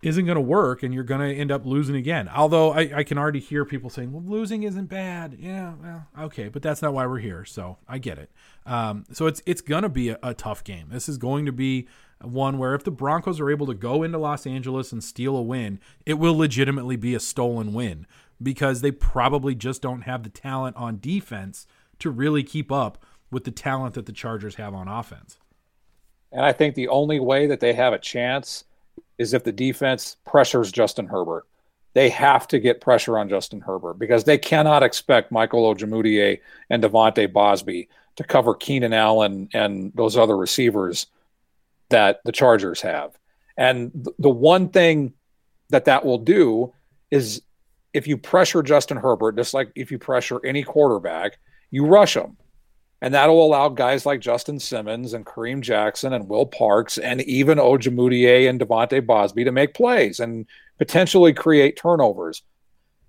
[0.05, 2.29] isn't going to work and you're going to end up losing again.
[2.29, 5.35] Although I, I, can already hear people saying, well, losing isn't bad.
[5.39, 7.43] Yeah, well, okay, but that's not why we're here.
[7.43, 8.29] So I get it.
[8.67, 10.89] Um, so it's, it's going to be a, a tough game.
[10.91, 11.87] This is going to be
[12.21, 15.41] one where if the Broncos are able to go into Los Angeles and steal a
[15.41, 18.05] win, it will legitimately be a stolen win
[18.41, 21.65] because they probably just don't have the talent on defense
[21.97, 25.39] to really keep up with the talent that the Chargers have on offense.
[26.31, 28.65] And I think the only way that they have a chance
[29.17, 31.45] is if the defense pressures Justin Herbert.
[31.93, 36.83] They have to get pressure on Justin Herbert because they cannot expect Michael Ojemudia and
[36.83, 41.07] De'Vante Bausby to cover Keenan Allen and those other receivers
[41.89, 43.17] that the Chargers have.
[43.57, 45.13] And the one thing
[45.69, 46.73] that that will do
[47.11, 47.41] is
[47.93, 51.37] if you pressure Justin Herbert, just like if you pressure any quarterback,
[51.71, 52.35] you rush them.
[53.01, 57.57] And that'll allow guys like Justin Simmons and Kareem Jackson and Will Parks and even
[57.57, 60.45] Ojemudia and De'Vante Bausby to make plays and
[60.77, 62.41] potentially create turnovers.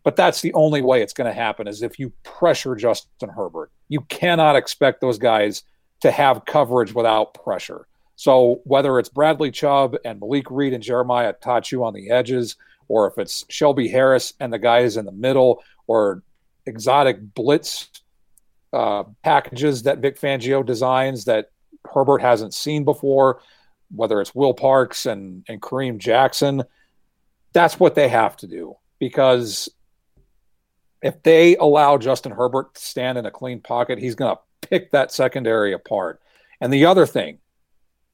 [0.02, 3.70] But that's the only way it's going to happen is if you pressure Justin Herbert.
[3.88, 5.62] You cannot expect those guys
[6.00, 7.86] to have coverage without pressure.
[8.16, 12.56] So whether it's Bradley Chubb and Malik Reed and Jeremiah Attaochu on the edges,
[12.88, 16.22] or if it's Shelby Harris and the guys in the middle, or
[16.66, 17.90] exotic blitz
[18.72, 21.50] uh, packages that Vic Fangio designs that
[21.92, 23.40] Herbert hasn't seen before,
[23.94, 26.64] whether it's Will Parks and, and Kareem Jackson,
[27.52, 29.68] that's what they have to do because
[31.02, 34.90] if they allow Justin Herbert to stand in a clean pocket, he's going to pick
[34.90, 36.20] that secondary apart.
[36.60, 37.38] And the other thing,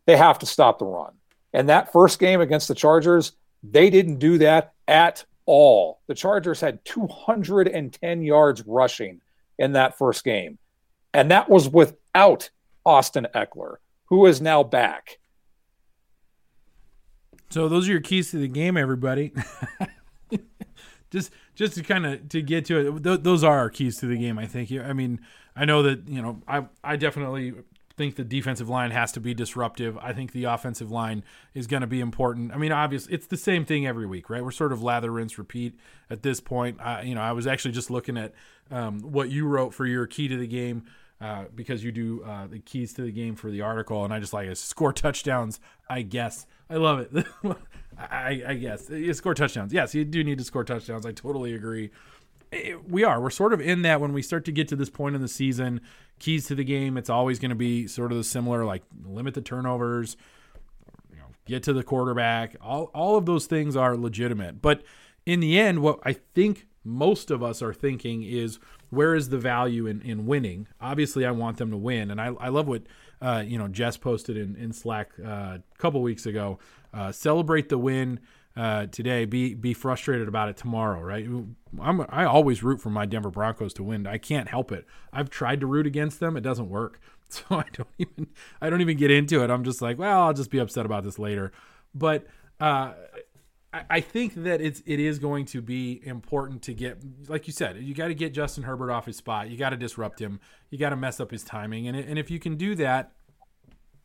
[0.06, 1.12] they have to stop the run.
[1.52, 6.00] And that first game against the Chargers, they didn't do that at all.
[6.06, 9.20] The Chargers had 210 yards rushing
[9.58, 10.58] in that first game.
[11.14, 12.50] And that was without
[12.84, 15.18] Austin Ekeler, who is now back.
[17.50, 19.32] So those are your keys to the game, everybody.
[21.10, 24.06] just just to kind of to get to it, th- those are our keys to
[24.06, 24.38] the game.
[24.38, 24.72] I think.
[24.72, 25.20] I mean,
[25.54, 27.52] I know that you know I I definitely
[27.96, 29.98] think the defensive line has to be disruptive.
[29.98, 31.22] I think the offensive line
[31.54, 32.52] is going to be important.
[32.52, 34.42] I mean, obviously, it's the same thing every week, right?
[34.42, 35.78] We're sort of lather, rinse, repeat
[36.10, 36.80] at this point.
[36.80, 38.34] I, you know, I was actually just looking at
[38.70, 40.84] um, what you wrote for your key to the game.
[41.20, 44.18] Uh, because you do uh, the keys to the game for the article, and I
[44.18, 44.58] just like it.
[44.58, 46.46] Score touchdowns, I guess.
[46.68, 47.26] I love it.
[47.96, 49.72] I, I, guess you score touchdowns.
[49.72, 51.06] Yes, you do need to score touchdowns.
[51.06, 51.90] I totally agree.
[52.52, 53.20] It, we are.
[53.20, 55.28] We're sort of in that when we start to get to this point in the
[55.28, 55.80] season
[56.22, 59.34] keys to the game, it's always going to be sort of the similar, like limit
[59.34, 60.16] the turnovers,
[61.10, 62.56] you know, get to the quarterback.
[62.62, 64.82] All all of those things are legitimate, but
[65.26, 68.58] in the end, what I think most of us are thinking is
[68.90, 70.68] where is the value in, in winning?
[70.80, 72.82] Obviously, I want them to win, and I, I love what
[73.20, 76.58] uh, you know Jess posted in in Slack uh, a couple weeks ago.
[76.94, 78.20] Uh, celebrate the win
[78.56, 79.24] uh, today.
[79.24, 81.26] Be be frustrated about it tomorrow, right?
[81.80, 84.06] I'm I always root for my Denver Broncos to win.
[84.06, 84.86] I can't help it.
[85.12, 86.36] I've tried to root against them.
[86.36, 87.00] It doesn't work.
[87.32, 88.26] So I don't even
[88.60, 89.48] I don't even get into it.
[89.48, 91.50] I'm just like, well, I'll just be upset about this later.
[91.94, 92.26] But
[92.60, 92.92] uh,
[93.72, 97.52] I, I think that it's it is going to be important to get, like you
[97.52, 99.48] said, you got to get Justin Herbert off his spot.
[99.48, 100.40] You got to disrupt him.
[100.70, 103.12] You got to mess up his timing, and and if you can do that,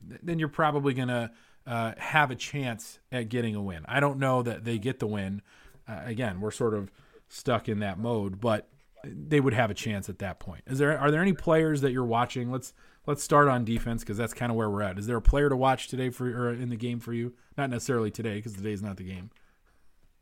[0.02, 1.32] then you're probably gonna
[1.68, 3.86] uh, have a chance at getting a win.
[3.88, 5.42] I don't know that they get the win.
[5.88, 6.92] Uh, again, we're sort of
[7.28, 8.70] stuck in that mode, but
[9.04, 10.64] they would have a chance at that point.
[10.66, 12.52] Is there are there any players that you're watching?
[12.52, 12.74] Let's
[13.06, 14.98] let's start on defense because that's kind of where we're at.
[14.98, 17.34] Is there a player to watch today for or in the game for you?
[17.58, 19.30] Not necessarily today because today's not the game.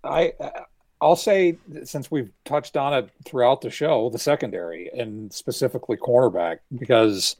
[0.03, 0.33] I
[1.01, 6.59] I'll say since we've touched on it throughout the show, the secondary and specifically cornerback,
[6.75, 7.35] because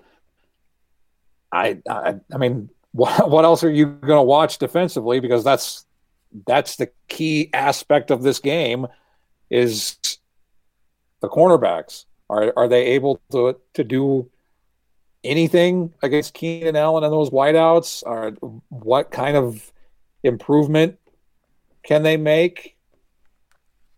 [1.51, 5.19] I, I, I mean, what, what else are you going to watch defensively?
[5.19, 5.85] Because that's
[6.47, 8.87] that's the key aspect of this game
[9.49, 9.97] is
[11.19, 12.05] the cornerbacks.
[12.29, 14.29] Are are they able to to do
[15.25, 18.03] anything against Keenan Allen and those wideouts?
[18.05, 18.31] Or
[18.69, 19.73] what kind of
[20.23, 20.97] improvement
[21.83, 22.77] can they make?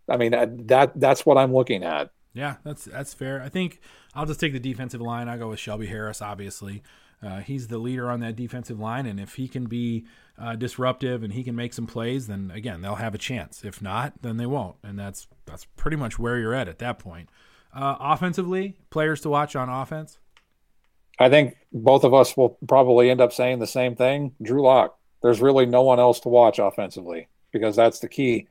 [0.08, 0.32] I mean
[0.66, 2.10] that that's what I'm looking at.
[2.34, 3.40] Yeah, that's that's fair.
[3.42, 3.80] I think
[4.14, 5.28] I'll just take the defensive line.
[5.28, 6.82] I go with Shelby Harris, obviously.
[7.22, 10.06] Uh, he's the leader on that defensive line, and if he can be
[10.38, 13.64] uh, disruptive and he can make some plays, then again they'll have a chance.
[13.64, 16.98] If not, then they won't, and that's that's pretty much where you're at at that
[17.00, 17.28] point.
[17.74, 20.18] Uh, offensively, players to watch on offense.
[21.18, 24.32] I think both of us will probably end up saying the same thing.
[24.40, 24.96] Drew Lock.
[25.20, 28.46] There's really no one else to watch offensively because that's the key.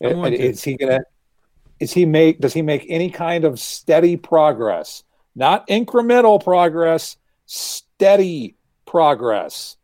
[0.00, 1.00] Is he gonna?
[1.80, 2.38] Is he make?
[2.38, 5.02] Does he make any kind of steady progress?
[5.34, 7.16] Not incremental progress
[7.52, 9.76] steady progress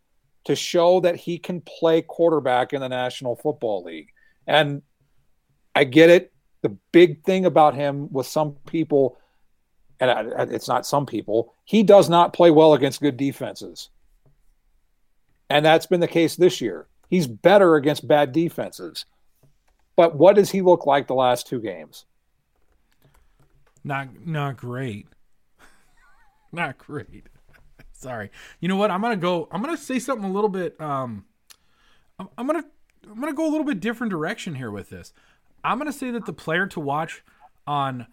[0.45, 4.09] to show that he can play quarterback in the National Football League.
[4.47, 4.81] And
[5.75, 6.33] I get it.
[6.63, 9.19] The big thing about him with some people,
[10.01, 13.91] and it's not some people, he does not play well against good defenses.
[15.51, 16.87] And that's been the case this year.
[17.11, 19.05] He's better against bad defenses.
[19.95, 22.07] But what does he look like the last two games?
[23.85, 25.07] Not not great.
[26.53, 27.27] not great.
[27.99, 28.31] Sorry.
[28.61, 28.93] You know what?
[28.93, 29.49] I'm gonna go.
[29.51, 30.81] I'm gonna say something a little bit.
[30.81, 31.25] Um,
[32.19, 32.65] I'm, gonna
[33.11, 35.13] I'm gonna go a little bit different direction here with this.
[35.65, 37.25] I'm gonna say that the player to watch
[37.67, 38.07] on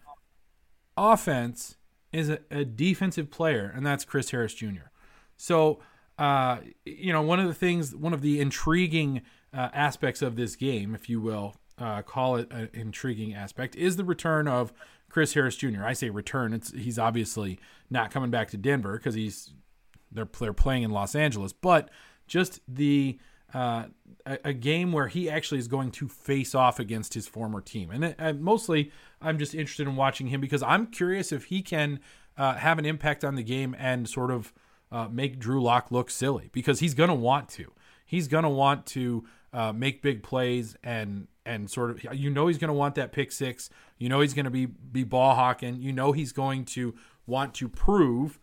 [0.96, 1.76] offense
[2.12, 4.90] is a, a defensive player, and that's Chris Harris Jr.
[5.36, 5.78] So,
[6.18, 9.22] uh, you know, one of the things, one of the intriguing
[9.54, 13.94] uh, aspects of this game, if you will, uh, call it an intriguing aspect, is
[13.94, 14.72] the return of
[15.10, 15.84] Chris Harris Jr.
[15.84, 16.52] I say return.
[16.52, 19.52] It's he's obviously not coming back to Denver because he's
[20.16, 21.90] they're they're playing in Los Angeles, but
[22.26, 23.18] just the
[23.54, 23.84] uh,
[24.26, 27.90] a, a, game where he actually is going to face off against his former team,
[27.90, 32.00] and, and mostly I'm just interested in watching him because I'm curious if he can
[32.36, 34.52] uh, have an impact on the game and sort of
[34.90, 37.72] uh, make Drew Lock look silly because he's going to want to.
[38.04, 42.48] He's going to want to uh, make big plays and and sort of you know
[42.48, 43.70] he's going to want that pick six.
[43.98, 45.80] You know he's going to be be ball hawking.
[45.80, 46.94] You know he's going to
[47.26, 48.38] want to prove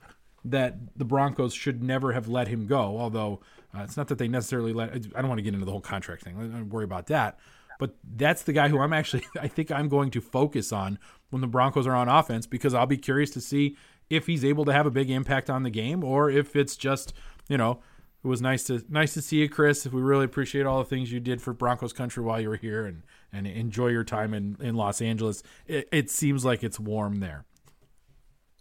[0.45, 2.97] that the Broncos should never have let him go.
[2.97, 3.41] Although
[3.75, 4.93] uh, it's not that they necessarily let.
[4.93, 6.37] I don't want to get into the whole contract thing.
[6.37, 7.39] I don't worry about that.
[7.79, 9.25] But that's the guy who I'm actually.
[9.39, 12.85] I think I'm going to focus on when the Broncos are on offense because I'll
[12.85, 13.77] be curious to see
[14.09, 17.13] if he's able to have a big impact on the game or if it's just
[17.47, 17.81] you know.
[18.23, 19.85] It was nice to nice to see you, Chris.
[19.85, 22.85] We really appreciate all the things you did for Broncos country while you were here,
[22.85, 23.03] and
[23.33, 25.43] and enjoy your time in in Los Angeles.
[25.67, 27.43] It, it seems like it's warm there.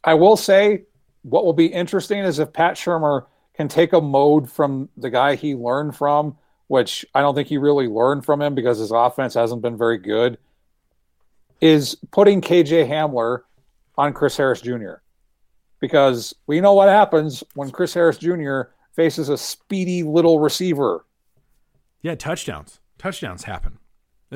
[0.03, 0.87] I will say
[1.23, 5.35] what will be interesting is if Pat Shurmur can take a mode from the guy
[5.35, 6.37] he learned from,
[6.69, 9.99] which I don't think he really learned from him because his offense hasn't been very
[9.99, 10.39] good,
[11.61, 13.43] is putting KJ Hamler
[13.97, 14.95] on Chris Harris Jr.
[15.81, 18.63] Because we know what happens when Chris Harris Jr.
[18.93, 21.05] faces a speedy little receiver.
[22.03, 22.81] Yeah, touchdowns.
[22.99, 23.79] Touchdowns happen.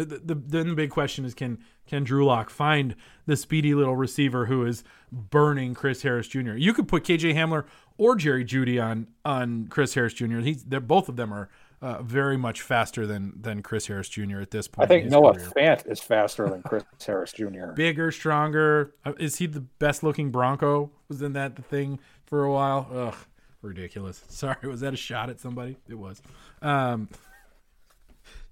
[0.04, 3.96] The, the, then the big question is can can Drew Lock find the speedy little
[3.96, 6.52] receiver who is burning Chris Harris Jr.
[6.52, 7.64] You could put KJ Hamler
[7.96, 10.40] or Jerry Jeudy on on Chris Harris Jr.
[10.40, 11.48] He's they're both of them are
[11.80, 14.40] uh, very much faster than than Chris Harris Jr.
[14.40, 14.84] at this point.
[14.84, 15.52] I think Noah career.
[15.56, 17.72] Fant is faster than Chris Harris Jr.
[17.74, 18.94] Bigger, stronger.
[19.04, 20.90] Uh, is he the best looking Bronco?
[21.08, 22.88] Wasn't that the thing for a while?
[22.92, 23.16] Ugh,
[23.62, 24.22] ridiculous.
[24.28, 25.76] Sorry, was that a shot at somebody?
[25.88, 26.20] It was.
[26.62, 27.08] Um,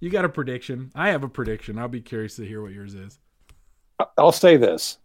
[0.04, 0.92] you got a prediction?
[0.94, 1.78] I have a prediction.
[1.78, 3.18] I'll be curious to hear what yours is.
[4.18, 4.98] I'll say this.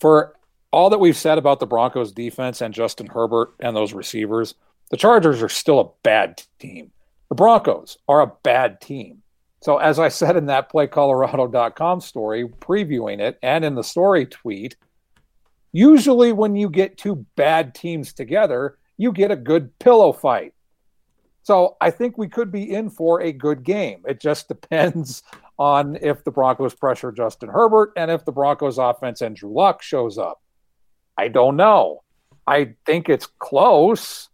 [0.00, 0.34] For
[0.72, 4.54] all that we've said about the Broncos defense and Justin Herbert and those receivers,
[4.90, 6.92] the Chargers are still a bad team.
[7.28, 9.22] The Broncos are a bad team.
[9.62, 14.76] So, as I said in that playcolorado.com story, previewing it, and in the story tweet,
[15.72, 20.53] usually when you get two bad teams together, you get a good pillow fight.
[21.44, 24.02] So I think we could be in for a good game.
[24.08, 25.22] It just depends
[25.58, 29.82] on if the Broncos pressure Justin Herbert and if the Broncos offense and Drew Lock
[29.82, 30.42] shows up.
[31.16, 32.02] I don't know.
[32.46, 34.30] I think it's close.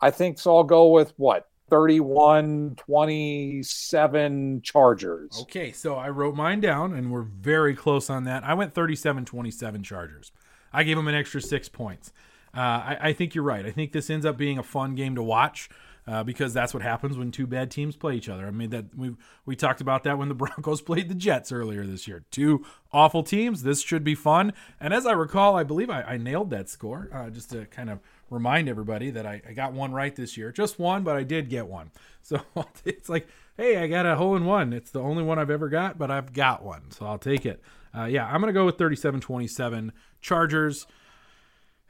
[0.00, 0.56] I think so.
[0.56, 5.38] I'll go with what 31 27 Chargers.
[5.42, 8.44] Okay, so I wrote mine down and we're very close on that.
[8.44, 10.32] I went 37 27 Chargers.
[10.72, 12.12] I gave them an extra six points.
[12.56, 13.66] Uh, I, I, think you're right.
[13.66, 15.68] I think this ends up being a fun game to watch.
[16.06, 18.46] Uh, because that's what happens when two bad teams play each other.
[18.46, 19.14] I mean that we
[19.46, 22.24] we talked about that when the Broncos played the Jets earlier this year.
[22.30, 23.62] Two awful teams.
[23.62, 24.52] This should be fun.
[24.80, 27.08] And as I recall, I believe I, I nailed that score.
[27.12, 28.00] Uh, just to kind of
[28.30, 30.52] remind everybody that I, I got one right this year.
[30.52, 31.90] Just one, but I did get one.
[32.26, 32.40] So
[32.86, 33.28] it's like,
[33.58, 34.72] hey, I got a hole in one.
[34.72, 37.60] It's the only one I've ever got, but I've got one, so I'll take it.
[37.94, 39.90] Uh, yeah, I'm gonna go with 37-27
[40.22, 40.86] Chargers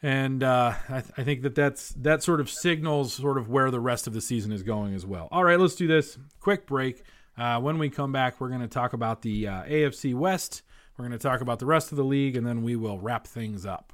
[0.05, 3.71] and uh, I, th- I, think that that's that sort of signals sort of where
[3.71, 5.29] the rest of the season is going as well.
[5.33, 7.03] All right, let's do this quick break.
[7.39, 10.61] Uh, when we come back, we're going to talk about the uh, AFC West.
[10.99, 13.27] We're going to talk about the rest of the league, and then we will wrap
[13.27, 13.94] things up.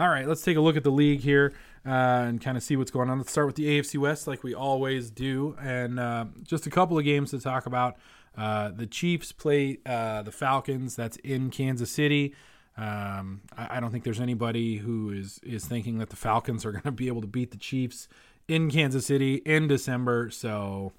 [0.00, 1.52] All right, let's take a look at the league here
[1.84, 3.18] uh, and kind of see what's going on.
[3.18, 6.98] Let's start with the AFC West, like we always do, and uh, just a couple
[6.98, 7.96] of games to talk about.
[8.34, 10.96] Uh, the Chiefs play uh, the Falcons.
[10.96, 12.34] That's in Kansas City.
[12.78, 16.72] Um, I, I don't think there's anybody who is is thinking that the Falcons are
[16.72, 18.08] going to be able to beat the Chiefs
[18.48, 20.30] in Kansas City in December.
[20.30, 20.94] So,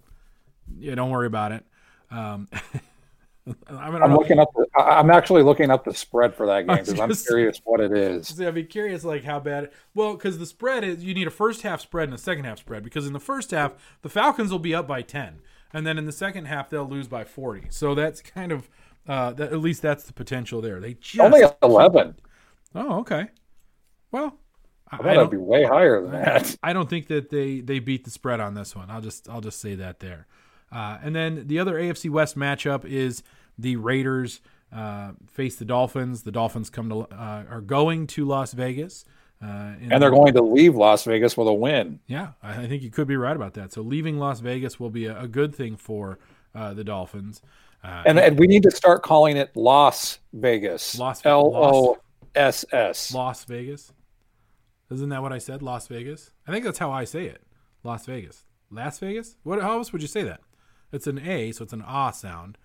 [0.78, 1.66] yeah, don't worry about it.
[2.12, 2.50] Um,
[3.48, 4.50] I mean, I I'm don't- looking up.
[4.56, 7.92] The, I'm actually looking up the spread for that game because I'm curious what it
[7.92, 8.40] is.
[8.40, 9.72] I'd be curious, like how bad.
[9.96, 12.60] Well, because the spread is you need a first half spread and a second half
[12.60, 12.84] spread.
[12.84, 13.74] Because in the first half,
[14.04, 15.42] the Falcons will be up by ten,
[15.74, 17.64] and then in the second half they'll lose by forty.
[17.70, 18.70] So that's kind of
[19.08, 20.80] uh, that, at least that's the potential there.
[20.80, 22.16] They just Only 11.
[22.76, 23.30] Oh, okay.
[24.12, 24.38] Well,
[24.92, 26.56] I thought it'd be way higher than that.
[26.62, 28.92] I don't think that they they beat the spread on this one.
[28.92, 30.28] I'll just I'll just say that there.
[30.72, 33.24] Uh, and then the other AFC West matchup is
[33.58, 34.42] the Raiders
[34.72, 36.24] uh, face the Dolphins.
[36.24, 39.04] The Dolphins come to uh, are going to Las Vegas,
[39.44, 42.00] uh, And they're going to leave Las Vegas with a win.
[42.08, 43.74] Yeah, I I think you could be right about that.
[43.74, 46.20] So leaving Las Vegas will be a, a good thing for
[46.56, 47.42] uh, the Dolphins.
[47.84, 50.98] Uh, And, and we need to start calling it Las Vegas.
[50.98, 51.98] Las- L O
[52.34, 53.14] S S.
[53.14, 53.92] Las Vegas.
[54.90, 55.62] Isn't that what I said?
[55.62, 56.32] Las Vegas.
[56.48, 57.42] I think that's how I say it.
[57.84, 58.46] Las Vegas.
[58.70, 59.36] Las Vegas.
[59.44, 59.62] What?
[59.62, 60.40] How else would you say that?
[60.92, 62.58] It's an A, so it's an ah sound.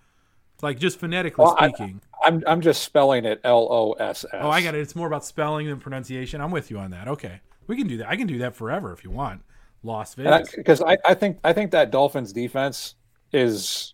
[0.55, 2.01] It's like just phonetically Well, I- speaking.
[2.25, 4.31] I'm I'm just spelling it L O S S.
[4.33, 4.81] oh, I got it.
[4.81, 6.41] It's more about spelling than pronunciation.
[6.41, 7.07] I'm with you on that.
[7.07, 8.09] Okay, we can do that.
[8.09, 9.43] I can do that forever if you want.
[9.83, 10.53] Las Vegas.
[10.55, 12.95] because I, I think I think that Dolphins defense
[13.31, 13.93] is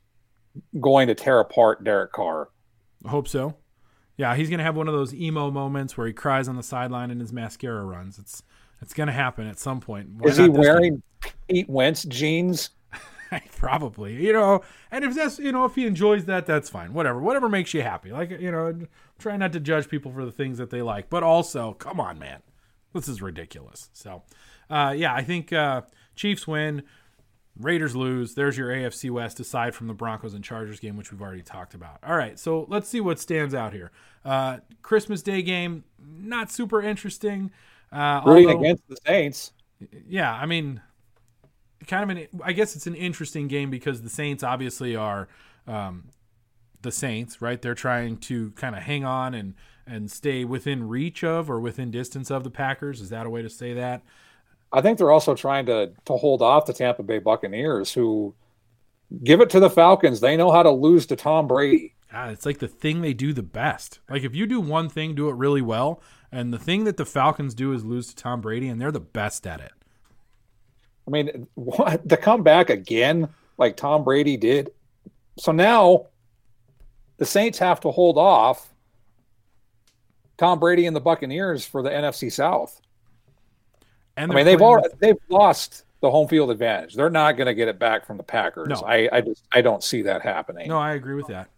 [0.79, 2.49] going to tear apart Derek Carr.
[3.05, 3.57] I hope so.
[4.15, 7.11] Yeah, he's gonna have one of those emo moments where he cries on the sideline
[7.11, 8.17] and his mascara runs.
[8.17, 8.41] It's
[8.81, 10.09] it's gonna happen at some point.
[10.17, 10.73] Why is he not this game?
[10.73, 11.03] wearing
[11.49, 12.69] Pete Wentz jeans?
[13.57, 14.61] Probably, you know,
[14.91, 16.93] and if that's you know if he enjoys that, that's fine.
[16.93, 18.11] Whatever, whatever makes you happy.
[18.11, 18.77] Like you know,
[19.19, 22.19] try not to judge people for the things that they like, but also, come on,
[22.19, 22.41] man,
[22.93, 23.89] this is ridiculous.
[23.93, 24.23] So,
[24.69, 25.81] uh, yeah, I think uh,
[26.15, 26.83] Chiefs win,
[27.59, 28.35] Raiders lose.
[28.35, 31.73] There's your AFC West aside from the Broncos and Chargers game, which we've already talked
[31.73, 31.99] about.
[32.05, 33.91] All right, so let's see what stands out here.
[34.25, 37.51] Uh, Christmas Day game, not super interesting.
[37.91, 39.53] Uh, Rooting against the Saints.
[40.07, 40.81] yeah, I mean,
[41.87, 42.27] kind of an.
[42.43, 45.27] I guess it's an interesting game because the Saints obviously are
[45.67, 46.09] um,
[46.81, 47.61] the Saints, right?
[47.61, 49.55] They're trying to kind of hang on and
[49.85, 53.01] and stay within reach of or within distance of the Packers.
[53.01, 54.01] Is that a way to say that?
[54.71, 58.33] I think they're also trying to to hold off the Tampa Bay Buccaneers, who
[59.23, 60.19] give it to the Falcons.
[60.19, 61.93] They know how to lose to Tom Brady.
[62.11, 63.99] God, it's like the thing they do the best.
[64.09, 66.01] Like if you do one thing, do it really well.
[66.31, 68.99] And the thing that the Falcons do is lose to Tom Brady, and they're the
[68.99, 69.71] best at it.
[71.07, 74.71] I mean, what to come back again like Tom Brady did?
[75.37, 76.07] So now
[77.17, 78.73] the Saints have to hold off
[80.37, 82.79] Tom Brady and the Buccaneers for the NFC South.
[84.15, 86.95] And I mean, they've already they've lost the home field advantage.
[86.95, 88.67] They're not going to get it back from the Packers.
[88.67, 88.81] No.
[88.85, 90.67] I I just I don't see that happening.
[90.67, 91.49] No, I agree with that.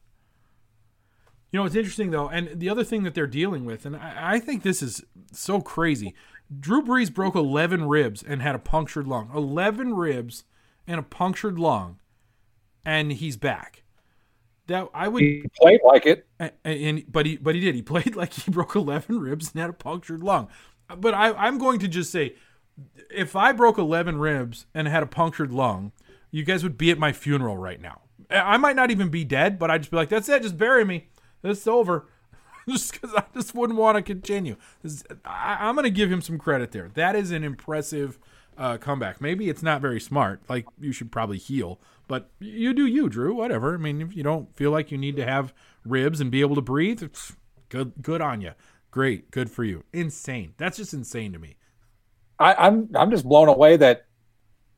[1.52, 4.34] You know, it's interesting though, and the other thing that they're dealing with, and I,
[4.34, 6.14] I think this is so crazy.
[6.60, 9.32] Drew Brees broke 11 ribs and had a punctured lung.
[9.34, 10.44] 11 ribs
[10.88, 12.00] and a punctured lung,
[12.86, 13.84] and he's back.
[14.68, 17.76] That I would he played like it, and, and but he but he did.
[17.76, 20.48] He played like he broke 11 ribs and had a punctured lung.
[20.98, 22.36] But I, I'm going to just say,
[23.10, 25.92] if I broke 11 ribs and had a punctured lung,
[26.30, 28.02] you guys would be at my funeral right now.
[28.30, 30.86] I might not even be dead, but I'd just be like, "That's it, just bury
[30.86, 31.10] me.
[31.44, 32.08] It's over."
[32.70, 34.56] just because I just wouldn't want to continue.
[35.24, 36.90] I, am going to give him some credit there.
[36.94, 38.18] That is an impressive
[38.58, 39.22] uh, comeback.
[39.22, 40.42] Maybe it's not very smart.
[40.50, 43.36] Like you should probably heal, but you do you, Drew.
[43.36, 43.76] Whatever.
[43.76, 45.54] I mean, if you don't feel like you need to have
[45.86, 47.36] ribs and be able to breathe, it's
[47.70, 47.94] good.
[48.02, 48.52] Good on you.
[48.92, 49.30] Great.
[49.32, 49.84] Good for you.
[49.94, 50.54] Insane.
[50.58, 51.58] That's just insane to me.
[52.40, 54.06] I, I'm I'm just blown away that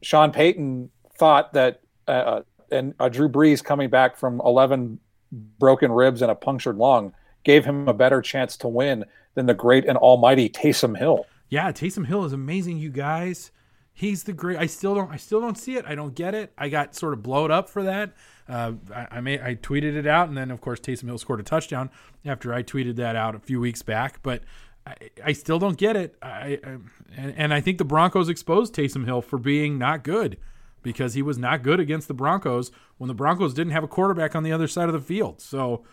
[0.02, 5.00] Sean Payton thought that uh, uh and uh, Drew Brees coming back from 11
[5.32, 7.14] broken ribs and a punctured lung
[7.48, 11.26] gave him a better chance to win than the great and almighty Taysom Hill.
[11.50, 13.52] Yeah, Taysom Hill is amazing, you guys.
[13.94, 14.58] He's the great.
[14.58, 15.10] I still don't.
[15.10, 15.86] I still don't see it.
[15.88, 16.52] I don't get it.
[16.58, 18.12] I got sort of blowed up for that.
[18.50, 19.42] Uh, I, I may.
[19.42, 21.90] I tweeted it out, and then of course Taysom Hill scored a touchdown
[22.26, 24.20] after I tweeted that out a few weeks back.
[24.22, 24.44] But
[24.86, 26.16] I, I still don't get it.
[26.22, 26.78] I, I
[27.16, 30.38] and, and I think the Broncos exposed Taysom Hill for being not good
[30.84, 34.36] because he was not good against the Broncos when the Broncos didn't have a quarterback
[34.36, 35.42] on the other side of the field.
[35.42, 35.86] So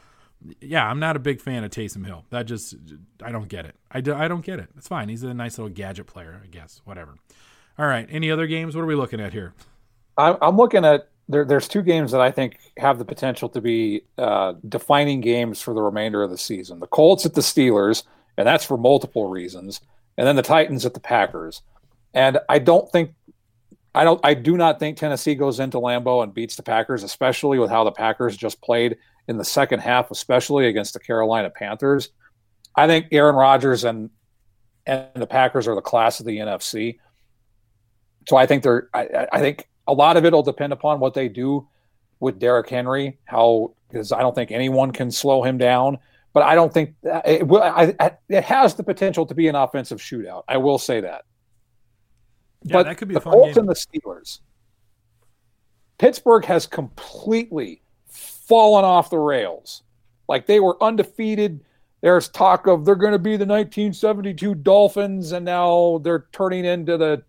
[0.61, 2.25] yeah, I'm not a big fan of Taysom Hill.
[2.31, 2.75] That just
[3.23, 3.75] I don't get it.
[3.91, 4.69] I, do, I don't get it.
[4.77, 5.09] It's fine.
[5.09, 6.81] He's a nice little gadget player, I guess.
[6.85, 7.17] Whatever.
[7.79, 8.07] All right.
[8.11, 8.75] Any other games?
[8.77, 9.55] What are we looking at here?
[10.17, 14.03] I'm looking at there, there's two games that I think have the potential to be
[14.19, 16.81] uh, defining games for the remainder of the season.
[16.81, 18.05] The Colts at the Steelers,
[18.37, 19.81] and that's for multiple reasons,
[20.17, 21.63] and then the Titans at the Packers.
[22.13, 23.15] And I don't think
[23.95, 27.59] I don't I do not think Tennessee goes into Lambeau and beats the Packers, especially
[27.59, 28.97] with how the Packers just played
[29.29, 32.11] in the second half, especially against the Carolina Panthers.
[32.77, 34.11] I think Aaron Rodgers and
[34.87, 36.99] and the Packers are the class of the NFC.
[38.29, 38.89] So I think they're.
[38.93, 41.69] I, I think a lot of it will depend upon what they do
[42.21, 43.19] with Derrick Henry.
[43.25, 45.99] How because I don't think anyone can slow him down.
[46.33, 47.63] But I don't think it will.
[47.63, 50.43] I, I, it has the potential to be an offensive shootout.
[50.49, 51.25] I will say that.
[52.65, 53.59] Yeah, but that could be the Colts game.
[53.61, 54.41] and the Steelers.
[55.99, 57.83] Pittsburgh has completely
[58.47, 59.83] fallen off the rails.
[60.29, 61.61] Like they were undefeated.
[62.01, 66.97] There's talk of they're going to be the 1972 Dolphins, and now they're turning into
[66.97, 67.23] the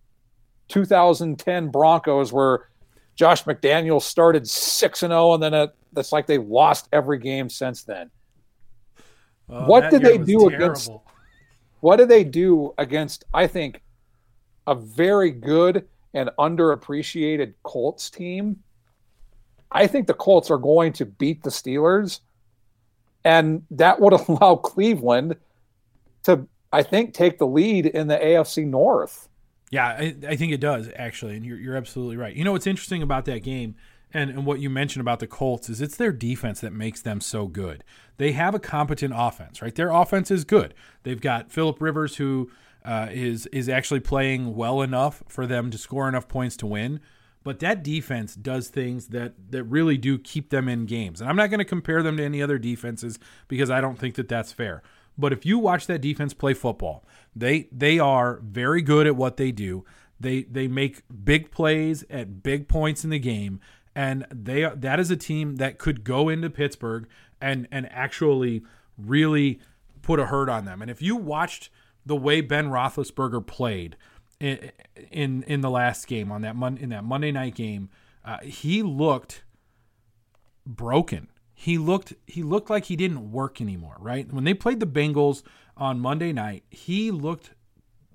[0.68, 2.70] 2010 Broncos, where
[3.16, 7.50] Josh McDaniel started six and zero, and then it, it's like they've lost every game
[7.50, 8.12] since then.
[9.50, 10.56] Oh, what did they do terrible.
[10.56, 10.92] against?
[11.80, 13.26] What did they do against?
[13.34, 13.82] I think
[14.68, 18.58] a very good and underappreciated Colts team
[19.72, 22.22] I think the Colts are going to beat the Steelers,
[23.24, 25.36] and that would allow Cleveland
[26.24, 29.28] to, I think, take the lead in the AFC North.
[29.72, 32.36] Yeah, I, I think it does actually, and you're you're absolutely right.
[32.36, 33.76] You know what's interesting about that game,
[34.14, 37.20] and and what you mentioned about the Colts is it's their defense that makes them
[37.20, 37.84] so good.
[38.18, 39.74] They have a competent offense, right?
[39.74, 40.74] Their offense is good.
[41.04, 42.50] They've got Philip Rivers who
[42.86, 47.00] uh, is is actually playing well enough for them to score enough points to win.
[47.46, 51.22] But that defense does things that that really do keep them in games.
[51.22, 54.16] And I'm not going to compare them to any other defenses because I don't think
[54.16, 54.82] that that's fair.
[55.16, 59.38] But if you watch that defense play football, they they are very good at what
[59.38, 59.86] they do.
[60.20, 63.60] They they make big plays at big points in the game,
[63.96, 67.08] and they that is a team that could go into Pittsburgh
[67.40, 68.64] and and actually
[68.98, 69.60] really
[70.02, 70.82] put a hurt on them.
[70.82, 71.70] And if you watched
[72.04, 73.98] the way Ben Roethlisberger played
[74.40, 77.90] in in, the last game on that mon- in that Monday night game,
[78.24, 79.44] uh, he looked
[80.66, 81.28] broken.
[81.54, 83.96] He looked he looked like he didn't work anymore.
[84.00, 85.44] Right when they played the Bengals
[85.78, 87.52] on Monday night, he looked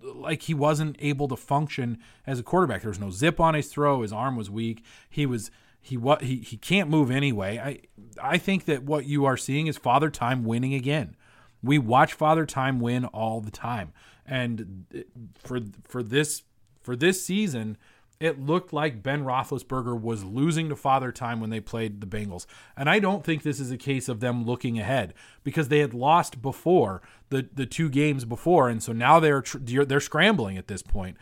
[0.03, 2.83] like he wasn't able to function as a quarterback.
[2.83, 4.03] There was no zip on his throw.
[4.03, 4.85] His arm was weak.
[5.09, 5.51] He was
[5.81, 7.59] he what he he can't move anyway.
[7.59, 7.81] I
[8.23, 11.17] I think that what you are seeing is Father Time winning again.
[11.63, 13.93] We watch Father Time win all the time.
[14.31, 15.05] And
[15.43, 16.45] for for this
[16.81, 17.77] for this season,
[18.21, 22.47] it looked like Ben Roethlisberger was losing to Father Time when they played the Bengals.
[22.77, 25.95] And I don't think this is a case of them looking ahead because they had
[25.95, 30.83] lost before the the two games before, and so now they're they're scrambling at this
[30.83, 31.17] point.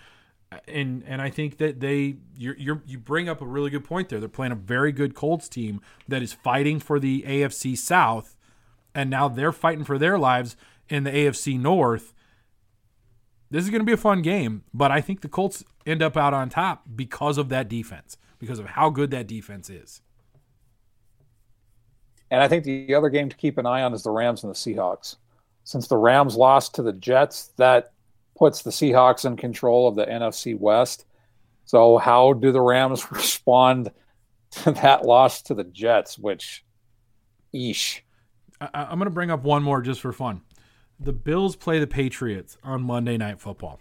[0.67, 4.11] And and I think that they you you you bring up a really good point
[4.11, 4.21] there.
[4.21, 8.37] They're playing a very good Colts team that is fighting for the AFC South,
[8.95, 10.57] and now they're fighting for their lives
[10.91, 12.13] in the AFC North
[13.51, 16.17] this is going to be a fun game, but I think the Colts end up
[16.17, 20.03] out on top because of that defense, because of how good that defense is.
[22.31, 24.53] And I think the other game to keep an eye on is the Rams and
[24.53, 25.17] the Seahawks.
[25.65, 27.93] Since the Rams lost to the Jets, that
[28.37, 31.07] puts the Seahawks in control of the NFC West.
[31.65, 33.91] So, how do the Rams respond
[34.53, 36.19] to that loss to the Jets?
[36.19, 36.65] Which,
[37.55, 38.01] eesh.
[38.61, 40.43] I, I'm going to bring up one more just for fun.
[41.01, 43.81] The Bills play the Patriots on Monday Night Football.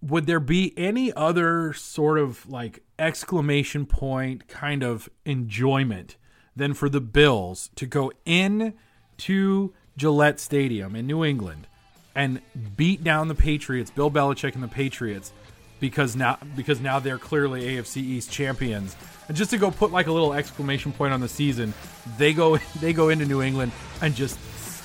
[0.00, 6.16] Would there be any other sort of like exclamation point kind of enjoyment
[6.54, 8.74] than for the Bills to go in
[9.18, 11.66] to Gillette Stadium in New England
[12.14, 12.40] and
[12.76, 15.32] beat down the Patriots, Bill Belichick and the Patriots,
[15.80, 18.96] because now because now they're clearly AFC East champions.
[19.28, 21.74] And just to go put like a little exclamation point on the season,
[22.16, 24.38] they go they go into New England and just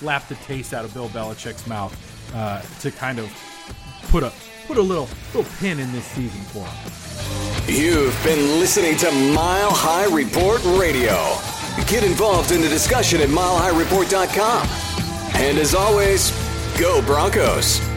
[0.03, 1.95] slap the taste out of Bill Belichick's mouth
[2.35, 3.31] uh, to kind of
[4.09, 4.33] put a
[4.67, 7.73] put a little little pin in this season for him.
[7.73, 11.15] You've been listening to Mile High Report Radio.
[11.87, 14.67] Get involved in the discussion at milehighreport.com.
[15.35, 16.31] And as always,
[16.77, 17.92] go Broncos.